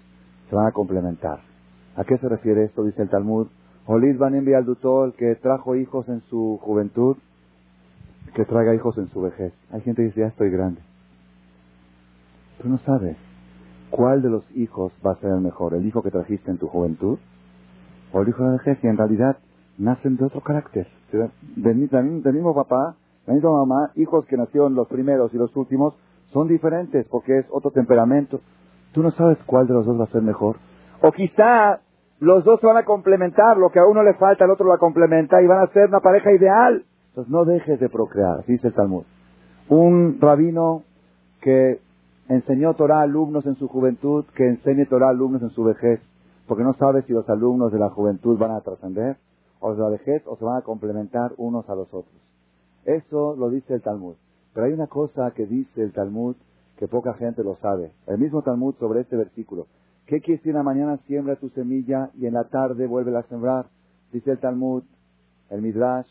[0.49, 1.52] se van a complementar.
[1.95, 2.83] ¿A qué se refiere esto?
[2.83, 3.47] Dice el Talmud.
[3.85, 7.17] Olid Banim el que trajo hijos en su juventud,
[8.33, 9.53] que traiga hijos en su vejez.
[9.71, 10.81] Hay gente que dice, ya estoy grande.
[12.61, 13.17] Tú no sabes
[13.89, 16.67] cuál de los hijos va a ser el mejor, el hijo que trajiste en tu
[16.67, 17.19] juventud
[18.11, 19.37] o el hijo de la vejez, y en realidad
[19.77, 20.87] nacen de otro carácter.
[21.55, 22.95] Del, mismo papá,
[23.27, 25.93] la misma mamá, hijos que nacieron los primeros y los últimos,
[26.31, 28.39] son diferentes porque es otro temperamento.
[28.93, 30.57] Tú no sabes cuál de los dos va a ser mejor.
[31.05, 31.81] O quizá
[32.21, 34.77] los dos se van a complementar, lo que a uno le falta, al otro lo
[34.77, 36.85] complementa y van a ser una pareja ideal.
[37.09, 39.03] Entonces no dejes de procrear, así dice el Talmud.
[39.67, 40.83] Un rabino
[41.41, 41.81] que
[42.29, 45.99] enseñó Torah a alumnos en su juventud, que enseñe Torah a alumnos en su vejez,
[46.47, 49.17] porque no sabe si los alumnos de la juventud van a trascender
[49.59, 52.15] o de la vejez o se van a complementar unos a los otros.
[52.85, 54.15] Eso lo dice el Talmud.
[54.53, 56.37] Pero hay una cosa que dice el Talmud
[56.77, 57.91] que poca gente lo sabe.
[58.07, 59.67] El mismo Talmud sobre este versículo.
[60.05, 63.23] ¿Qué quiere decir en la mañana siembra tu semilla y en la tarde vuelve a
[63.23, 63.67] sembrar?
[64.11, 64.83] Dice el Talmud,
[65.49, 66.09] el Midrash,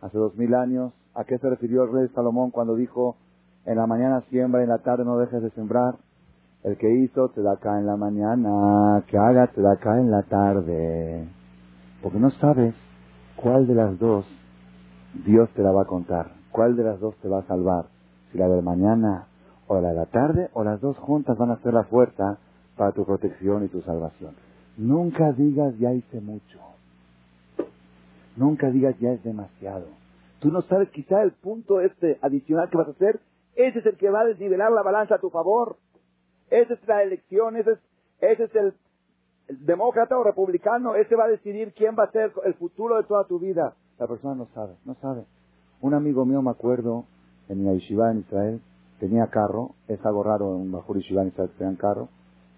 [0.00, 0.92] hace dos mil años.
[1.14, 3.16] ¿A qué se refirió el rey Salomón cuando dijo,
[3.64, 5.94] en la mañana siembra y en la tarde no dejes de sembrar?
[6.64, 10.10] El que hizo te da acá en la mañana, que haga te da acá en
[10.10, 11.28] la tarde.
[12.02, 12.74] Porque no sabes
[13.36, 14.26] cuál de las dos
[15.24, 17.86] Dios te la va a contar, cuál de las dos te va a salvar,
[18.32, 19.26] si la de la mañana
[19.68, 22.38] o la de la tarde, o las dos juntas van a ser la fuerza
[22.82, 24.34] para tu protección y tu salvación.
[24.76, 26.58] Nunca digas ya hice mucho.
[28.36, 29.86] Nunca digas ya es demasiado.
[30.40, 33.20] Tú no sabes quizá el punto este adicional que vas a hacer,
[33.54, 35.76] ese es el que va a desnivelar la balanza a tu favor.
[36.50, 37.78] Esa es la elección, ese es,
[38.18, 38.74] ese es el,
[39.64, 43.28] demócrata o republicano, ese va a decidir quién va a ser el futuro de toda
[43.28, 43.76] tu vida.
[44.00, 45.22] La persona no sabe, no sabe.
[45.80, 47.04] Un amigo mío, me acuerdo,
[47.48, 48.60] en la en Israel,
[48.98, 52.08] tenía carro, es algo raro en bajur yeshiva en Israel que carro,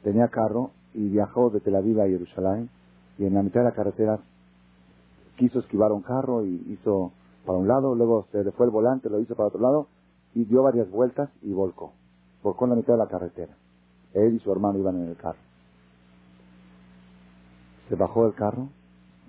[0.05, 2.69] tenía carro y viajó de Tel Aviv a Jerusalén
[3.19, 4.21] y en la mitad de la carretera
[5.37, 7.11] quiso esquivar un carro y hizo
[7.45, 9.89] para un lado, luego se le fue el volante, lo hizo para otro lado
[10.35, 11.93] y dio varias vueltas y volcó.
[12.43, 13.55] Volcó en la mitad de la carretera.
[14.13, 15.39] Él y su hermano iban en el carro.
[17.89, 18.69] Se bajó del carro,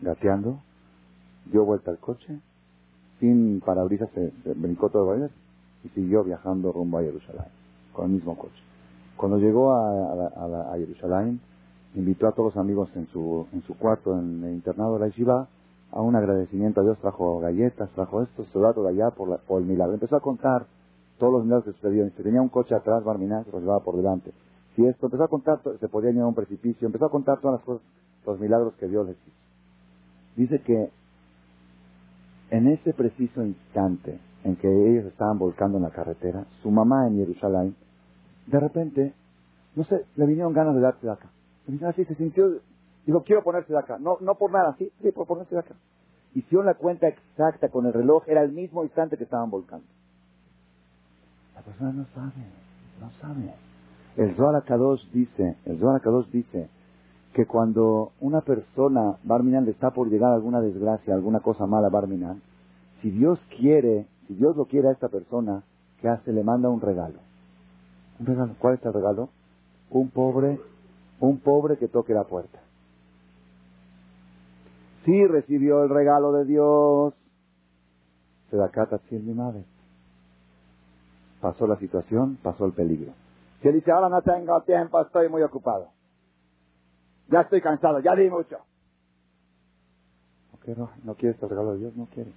[0.01, 0.59] gateando,
[1.51, 2.39] dio vuelta al coche,
[3.19, 5.29] sin parabrisas se, brincó todo el
[5.83, 7.45] y siguió viajando rumbo a Jerusalén,
[7.93, 8.61] con el mismo coche.
[9.17, 11.39] Cuando llegó a, a, a, Jerusalén,
[11.95, 15.07] invitó a todos los amigos en su, en su cuarto, en el internado de la
[15.07, 15.47] Yeshiva,
[15.91, 19.67] a un agradecimiento a Dios, trajo galletas, trajo esto, dato de allá por, por el
[19.67, 19.93] milagro.
[19.93, 20.65] Empezó a contar
[21.17, 22.11] todos los milagros que sucedieron.
[22.11, 24.31] Si tenía un coche atrás, Barminá se lo llevaba por delante.
[24.75, 27.59] Si esto, empezó a contar, se podía ir a un precipicio, empezó a contar todas
[27.59, 27.87] las cosas,
[28.25, 29.37] los milagros que Dios les hizo.
[30.35, 30.89] Dice que
[32.49, 37.15] en ese preciso instante en que ellos estaban volcando en la carretera, su mamá en
[37.15, 37.75] Jerusalén,
[38.47, 39.13] de repente,
[39.75, 41.29] no sé, le vinieron ganas de darse de acá.
[41.87, 42.59] Así se sintió,
[43.05, 43.97] dijo, quiero ponerse de acá.
[43.99, 45.75] No, no por nada, sí, sí, por ponerse de acá.
[46.33, 49.85] Hicieron la cuenta exacta con el reloj, era el mismo instante que estaban volcando.
[51.55, 52.45] La persona no sabe,
[52.99, 53.53] no sabe.
[54.17, 56.69] El Zohar Kadosh dice, el Zohar Kadosh dice
[57.33, 61.89] que cuando una persona, Barminan, le está por llegar alguna desgracia, alguna cosa mala a
[61.89, 62.41] Barminan,
[63.01, 65.63] si Dios quiere, si Dios lo quiere a esta persona,
[66.01, 66.31] ¿qué hace?
[66.31, 67.24] Le manda un regalo.
[68.59, 69.29] ¿Cuál es el regalo?
[69.89, 70.59] Un pobre,
[71.19, 72.59] un pobre que toque la puerta.
[75.03, 77.13] Si recibió el regalo de Dios,
[78.49, 79.65] se da cata mi madre.
[81.41, 83.13] Pasó la situación, pasó el peligro.
[83.61, 85.89] Si él dice, ahora no tengo tiempo, estoy muy ocupado.
[87.29, 88.57] Ya estoy cansado, ya di mucho.
[90.51, 91.95] ¿Por no, no quiere este regalo de Dios?
[91.95, 92.31] No quiere.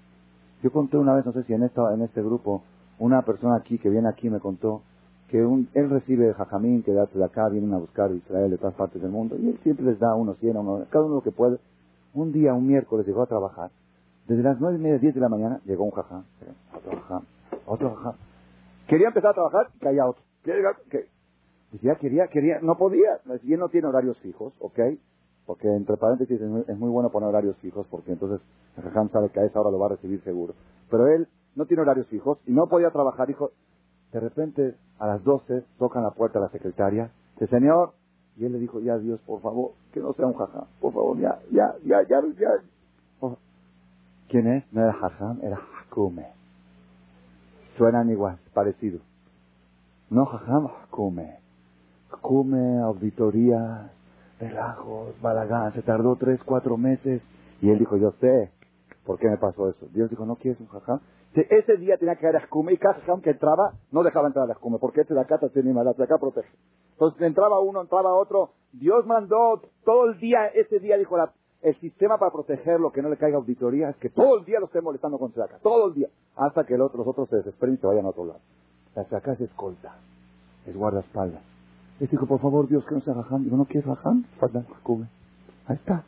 [0.62, 2.62] Yo conté una vez, no sé si en, esta, en este grupo,
[2.99, 4.83] una persona aquí que viene aquí me contó
[5.29, 9.01] que un, él recibe jajamín que de acá, vienen a buscar Israel de todas partes
[9.01, 11.59] del mundo, y él siempre les da unos cien, uno, cada uno lo que puede.
[12.14, 13.70] Un día, un miércoles, llegó a trabajar.
[14.26, 16.24] Desde las nueve y media, diez de la mañana, llegó un jajam,
[16.74, 17.22] otro jajam,
[17.66, 18.14] otro jajam.
[18.89, 20.22] Quería empezar a trabajar, caía otro.
[20.43, 21.09] ¿Qué?
[21.72, 23.20] Decía, quería, quería, no podía.
[23.43, 24.79] Y él no tiene horarios fijos, ¿ok?
[25.45, 28.41] Porque entre paréntesis es muy, bueno poner horarios fijos porque entonces
[28.76, 30.55] el jajam sabe que a esa hora lo va a recibir seguro.
[30.91, 33.26] Pero él no tiene horarios fijos y no podía trabajar.
[33.26, 33.51] Dijo,
[34.12, 37.11] de repente a las 12 tocan la puerta a la secretaria.
[37.34, 37.92] Dice, señor.
[38.36, 40.64] Y él le dijo, ya Dios, por favor, que no sea un jajam.
[40.80, 43.28] Por favor, ya, ya, ya, ya, ya.
[44.28, 44.72] ¿Quién es?
[44.72, 46.26] No era jajam, era jacume.
[47.76, 49.00] Suenan igual, parecido.
[50.11, 51.38] No jajam, jacume
[52.20, 53.90] come auditorías,
[54.40, 55.72] relajos, balagán.
[55.72, 57.22] Se tardó tres, cuatro meses.
[57.61, 58.50] Y él dijo, yo sé
[59.04, 59.86] por qué me pasó eso.
[59.92, 61.00] Dios dijo, ¿no quieres un jajam?
[61.35, 64.55] Ese día tenía que haber escume y cada que entraba no dejaba entrar a la
[64.55, 66.49] escume, porque este de acá tiene maldad, de acá protege.
[66.93, 68.53] Entonces entraba uno, entraba otro.
[68.72, 73.09] Dios mandó todo el día, ese día dijo la, el sistema para protegerlo, que no
[73.09, 75.95] le caiga auditoría, es que todo el día lo esté molestando con acá, todo el
[75.95, 78.41] día, hasta que los otros se desesperen y se vayan a otro lado.
[78.97, 79.97] La acá es escolta,
[80.66, 81.43] es guardaespaldas.
[82.01, 83.43] Le dijo, por favor, Dios, que no sea Rajam.
[83.43, 84.24] Digo, ¿no quieres Rajam?
[85.66, 86.05] Ahí está.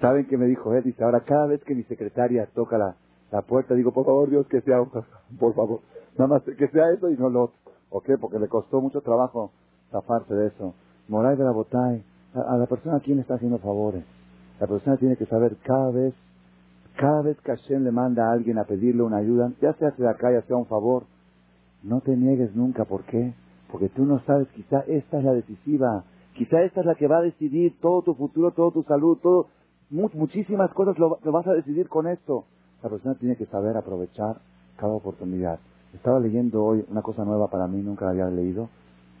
[0.00, 0.82] ¿Saben qué me dijo él?
[0.84, 2.96] Dice, ahora cada vez que mi secretaria toca la,
[3.34, 4.76] la puerta, digo, por favor, Dios, que sea
[5.40, 5.80] por favor.
[6.16, 7.56] Nada más que sea eso y no lo otro.
[7.90, 8.10] ¿Ok?
[8.20, 9.50] Porque le costó mucho trabajo
[9.90, 10.72] zafarse de eso.
[11.08, 14.04] Moray de la Botay, a, la persona a quien está haciendo favores.
[14.60, 16.14] La persona tiene que saber cada vez,
[16.96, 20.08] cada vez que Hashem le manda a alguien a pedirle una ayuda, ya sea de
[20.08, 21.02] acá, ya sea un favor,
[21.82, 22.84] no te niegues nunca.
[22.84, 23.34] ¿Por qué?
[23.70, 26.04] Porque tú no sabes, quizá esta es la decisiva,
[26.36, 29.48] quizá esta es la que va a decidir todo tu futuro, toda tu salud, todo,
[29.90, 32.44] muchísimas cosas lo, vas a decidir con esto.
[32.84, 34.42] La persona tiene que saber aprovechar
[34.76, 35.58] cada oportunidad.
[35.94, 38.68] Estaba leyendo hoy una cosa nueva para mí, nunca la había leído,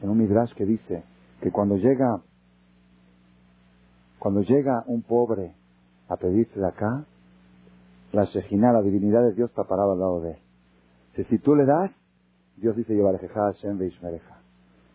[0.02, 1.02] en un midrash que dice
[1.40, 2.20] que cuando llega,
[4.18, 5.54] cuando llega un pobre
[6.10, 7.06] a pedirse de acá,
[8.12, 11.24] la Shejina, la divinidad de Dios está parada al lado de él.
[11.26, 11.90] Si, tú le das,
[12.58, 12.92] Dios dice.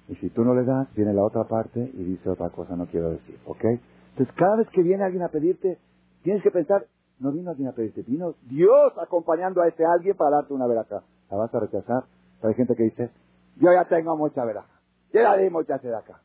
[0.07, 2.85] Y si tú no le das, viene la otra parte y dice otra cosa, no
[2.85, 3.65] quiero decir, ¿ok?
[4.11, 5.79] Entonces, cada vez que viene alguien a pedirte,
[6.21, 6.85] tienes que pensar,
[7.19, 11.03] no vino alguien a pedirte, vino Dios acompañando a ese alguien para darte una veraja.
[11.29, 12.03] ¿La vas a rechazar?
[12.41, 13.11] hay gente que dice,
[13.57, 14.79] yo ya tengo mucha veraja,
[15.11, 16.21] ya la di mucha acá.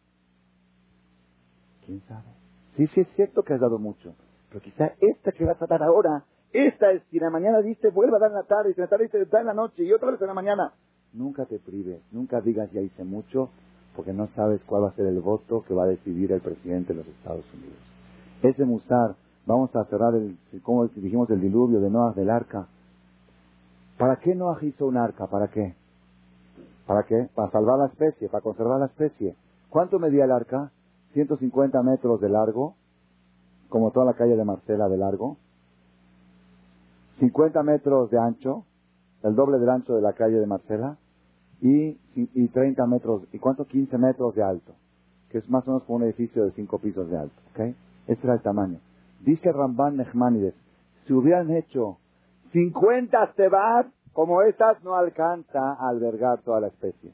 [1.84, 2.28] ¿Quién sabe?
[2.76, 4.14] Sí, sí es cierto que has dado mucho,
[4.48, 7.90] pero quizá esta que vas a dar ahora, esta es, si en la mañana diste,
[7.90, 9.82] vuelva a dar en la tarde, si en la tarde diste, da en la noche
[9.82, 10.72] y otra vez en la mañana.
[11.12, 13.50] Nunca te prives, nunca digas ya hice mucho,
[13.94, 16.92] porque no sabes cuál va a ser el voto que va a decidir el presidente
[16.92, 17.78] de los Estados Unidos.
[18.42, 19.16] Ese musar,
[19.46, 22.66] vamos a cerrar el, como dijimos, el diluvio de Noah del arca.
[23.98, 25.26] ¿Para qué Noah hizo un arca?
[25.26, 25.74] ¿Para qué?
[26.86, 27.28] ¿Para qué?
[27.34, 29.36] Para salvar la especie, para conservar la especie.
[29.70, 30.70] ¿Cuánto medía el arca?
[31.12, 32.74] 150 metros de largo,
[33.68, 35.36] como toda la calle de Marcela de largo.
[37.20, 38.64] 50 metros de ancho,
[39.22, 40.98] el doble del ancho de la calle de Marcela
[41.60, 43.64] y, y 30 metros, ¿y cuánto?
[43.64, 44.74] 15 metros de alto,
[45.30, 47.74] que es más o menos como un edificio de 5 pisos de alto, ¿ok?
[48.08, 48.80] Este era el tamaño.
[49.24, 50.54] Dice Ramban Nechmanides,
[51.06, 51.98] si hubieran hecho
[52.52, 57.12] 50 tebat como estas, no alcanza a albergar toda la especie.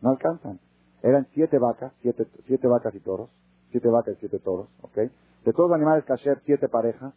[0.00, 0.58] No alcanzan.
[1.02, 3.30] Eran siete vacas, siete, siete vacas y toros,
[3.70, 4.96] siete vacas y siete toros, ¿ok?
[5.44, 7.12] De todos los animales kasher, siete parejas,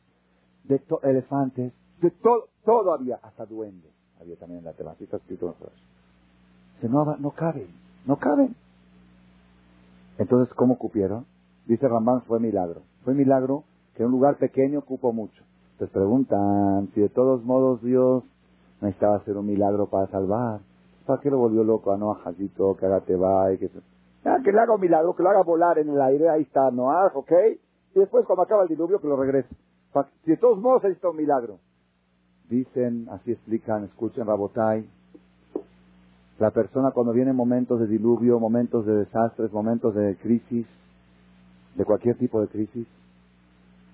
[0.63, 3.91] de elefantes, de todo, todo había, hasta duendes
[4.23, 5.55] había también en la está escrito
[6.81, 7.67] en no, no caben,
[8.05, 8.55] no caben.
[10.17, 11.25] Entonces, ¿cómo cupieron?
[11.65, 12.81] Dice Rambán, fue milagro.
[13.03, 13.63] Fue milagro
[13.95, 15.43] que un lugar pequeño cupo mucho.
[15.73, 18.23] Entonces preguntan, si de todos modos Dios
[18.81, 20.61] necesitaba hacer un milagro para salvar,
[21.05, 23.69] ¿para qué lo volvió loco a Noah Jacito, que haga teba y que
[24.25, 26.71] ah, que le haga un milagro, que lo haga volar en el aire, ahí está
[26.71, 27.31] Noah, ¿ok?
[27.95, 29.49] Y después cuando acaba el diluvio que lo regrese.
[30.23, 31.59] Si de todos modos necesita un milagro.
[32.49, 34.87] Dicen, así explican, escuchen Rabotai,
[36.39, 40.67] la persona cuando viene momentos de diluvio, momentos de desastres, momentos de crisis,
[41.75, 42.87] de cualquier tipo de crisis,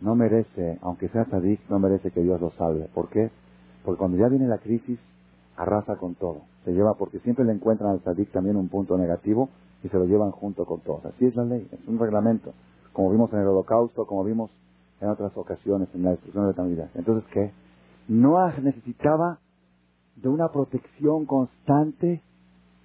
[0.02, 2.88] no merece, aunque sea sadik, no merece que Dios lo salve.
[2.93, 3.32] ¿Por qué?
[3.84, 5.00] Porque cuando ya viene la crisis,
[5.58, 6.41] arrasa con todo.
[6.64, 9.50] Se lleva, porque siempre le encuentran al sadik también un punto negativo
[9.84, 11.06] y se lo llevan junto con todos.
[11.06, 12.54] Así es la ley, es un reglamento.
[12.93, 14.52] Como vimos en el holocausto, como vimos
[15.02, 16.89] en otras ocasiones, en la destrucción de la humanidad.
[16.95, 17.52] Entonces, ¿qué?
[18.08, 19.39] Noah necesitaba
[20.16, 22.22] de una protección constante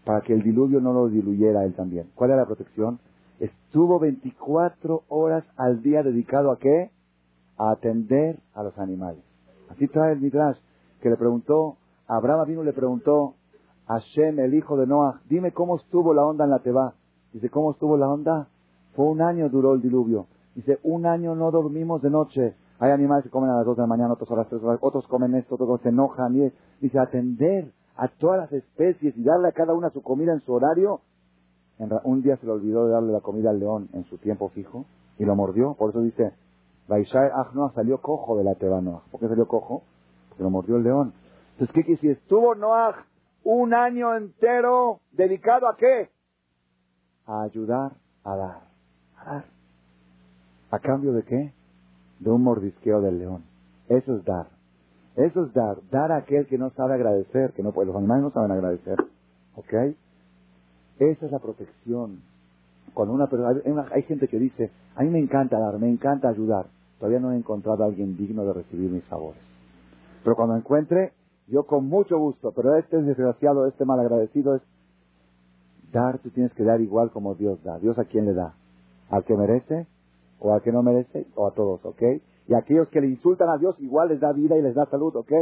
[0.05, 2.11] para que el diluvio no lo diluyera él también.
[2.15, 2.99] ¿Cuál era la protección?
[3.41, 6.91] Estuvo 24 horas al día dedicado a qué?
[7.57, 9.23] A atender a los animales.
[9.71, 10.59] Así trae el Midrash,
[11.01, 11.77] que le preguntó,
[12.07, 13.35] Abraham vino le preguntó
[13.87, 16.95] a Shem, el hijo de Noah, dime cómo estuvo la onda en la Teba.
[17.33, 18.49] Dice, ¿cómo estuvo la onda?
[18.95, 20.27] Fue un año duró el diluvio.
[20.55, 22.55] Dice, un año no dormimos de noche.
[22.79, 24.79] Hay animales que comen a las 2 de la mañana, otros a las 3 horas,
[24.83, 26.37] otros comen esto, otros se enojan.
[26.37, 30.41] Y dice, atender a todas las especies y darle a cada una su comida en
[30.41, 31.01] su horario.
[32.05, 34.87] un día se le olvidó de darle la comida al león en su tiempo fijo
[35.19, 35.75] y lo mordió.
[35.75, 36.33] Por eso dice,
[36.89, 39.03] Baishai Noah salió cojo de la Teba Noah.
[39.11, 39.83] ¿Por qué salió cojo?
[40.29, 41.13] Porque lo mordió el león.
[41.53, 43.07] Entonces, ¿qué quiere Si Estuvo Noah
[43.45, 46.11] un año entero dedicado a qué?
[47.27, 47.93] A ayudar
[48.25, 48.61] a dar.
[49.17, 49.45] A dar.
[50.71, 51.53] ¿A cambio de qué?
[52.19, 53.45] De un mordisqueo del león.
[53.89, 54.49] Eso es dar.
[55.17, 55.77] Eso es dar.
[55.91, 57.89] Dar a aquel que no sabe agradecer, que no puede.
[57.89, 58.99] Los animales no saben agradecer.
[59.55, 59.73] ¿Ok?
[60.99, 62.23] Esa es la protección.
[62.93, 63.61] Cuando una persona,
[63.93, 66.67] hay, gente que dice, a mí me encanta dar, me encanta ayudar.
[66.99, 69.43] Todavía no he encontrado a alguien digno de recibir mis favores.
[70.23, 71.13] Pero cuando encuentre,
[71.47, 74.63] yo con mucho gusto, pero este es desgraciado, este malagradecido es
[75.93, 77.79] dar, tú tienes que dar igual como Dios da.
[77.79, 78.55] ¿Dios a quién le da?
[79.11, 79.87] ¿Al que merece?
[80.41, 81.27] ¿O al que no merece?
[81.35, 81.85] ¿O a todos?
[81.85, 82.03] ¿Ok?
[82.49, 85.15] Y aquellos que le insultan a Dios igual les da vida y les da salud,
[85.17, 85.33] ¿ok?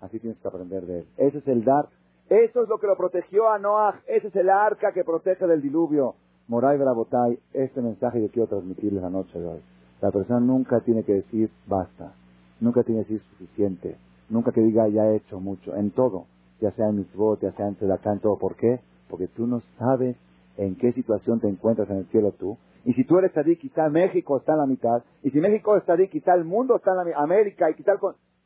[0.00, 1.06] Así tienes que aprender de él.
[1.16, 1.88] Ese es el dar.
[2.28, 4.00] Eso es lo que lo protegió a Noah.
[4.06, 6.14] Ese es el arca que protege del diluvio.
[6.48, 9.60] Moray Brabotay, este mensaje yo quiero transmitirles la noche de hoy.
[10.02, 12.12] La persona nunca tiene que decir basta.
[12.60, 13.96] Nunca tiene que decir suficiente.
[14.28, 15.74] Nunca que diga ya he hecho mucho.
[15.74, 16.26] En todo.
[16.60, 18.36] Ya sea en mitzvot, ya sea en tzedakah, en todo.
[18.36, 18.80] ¿Por qué?
[19.08, 20.16] Porque tú no sabes
[20.58, 23.88] en qué situación te encuentras en el cielo tú y si tú eres tzadik, quizá
[23.88, 25.02] México está en la mitad.
[25.22, 27.22] Y si México es tzadik, quizá el mundo está en la mitad.
[27.22, 27.92] América y quizá,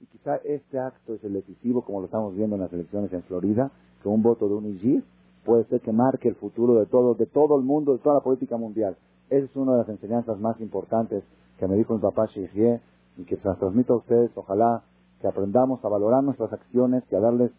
[0.01, 3.23] y quizá este acto es el decisivo, como lo estamos viendo en las elecciones en
[3.23, 3.71] Florida,
[4.03, 5.05] que un voto de un IGIR
[5.45, 8.21] puede ser que marque el futuro de todo, de todo el mundo, de toda la
[8.21, 8.97] política mundial.
[9.31, 11.25] Esa es una de las enseñanzas más importantes
[11.59, 12.81] que me dijo mi papá Shihye
[13.17, 14.31] y que se las transmito a ustedes.
[14.35, 14.83] Ojalá
[15.21, 17.51] que aprendamos a valorar nuestras acciones y a darles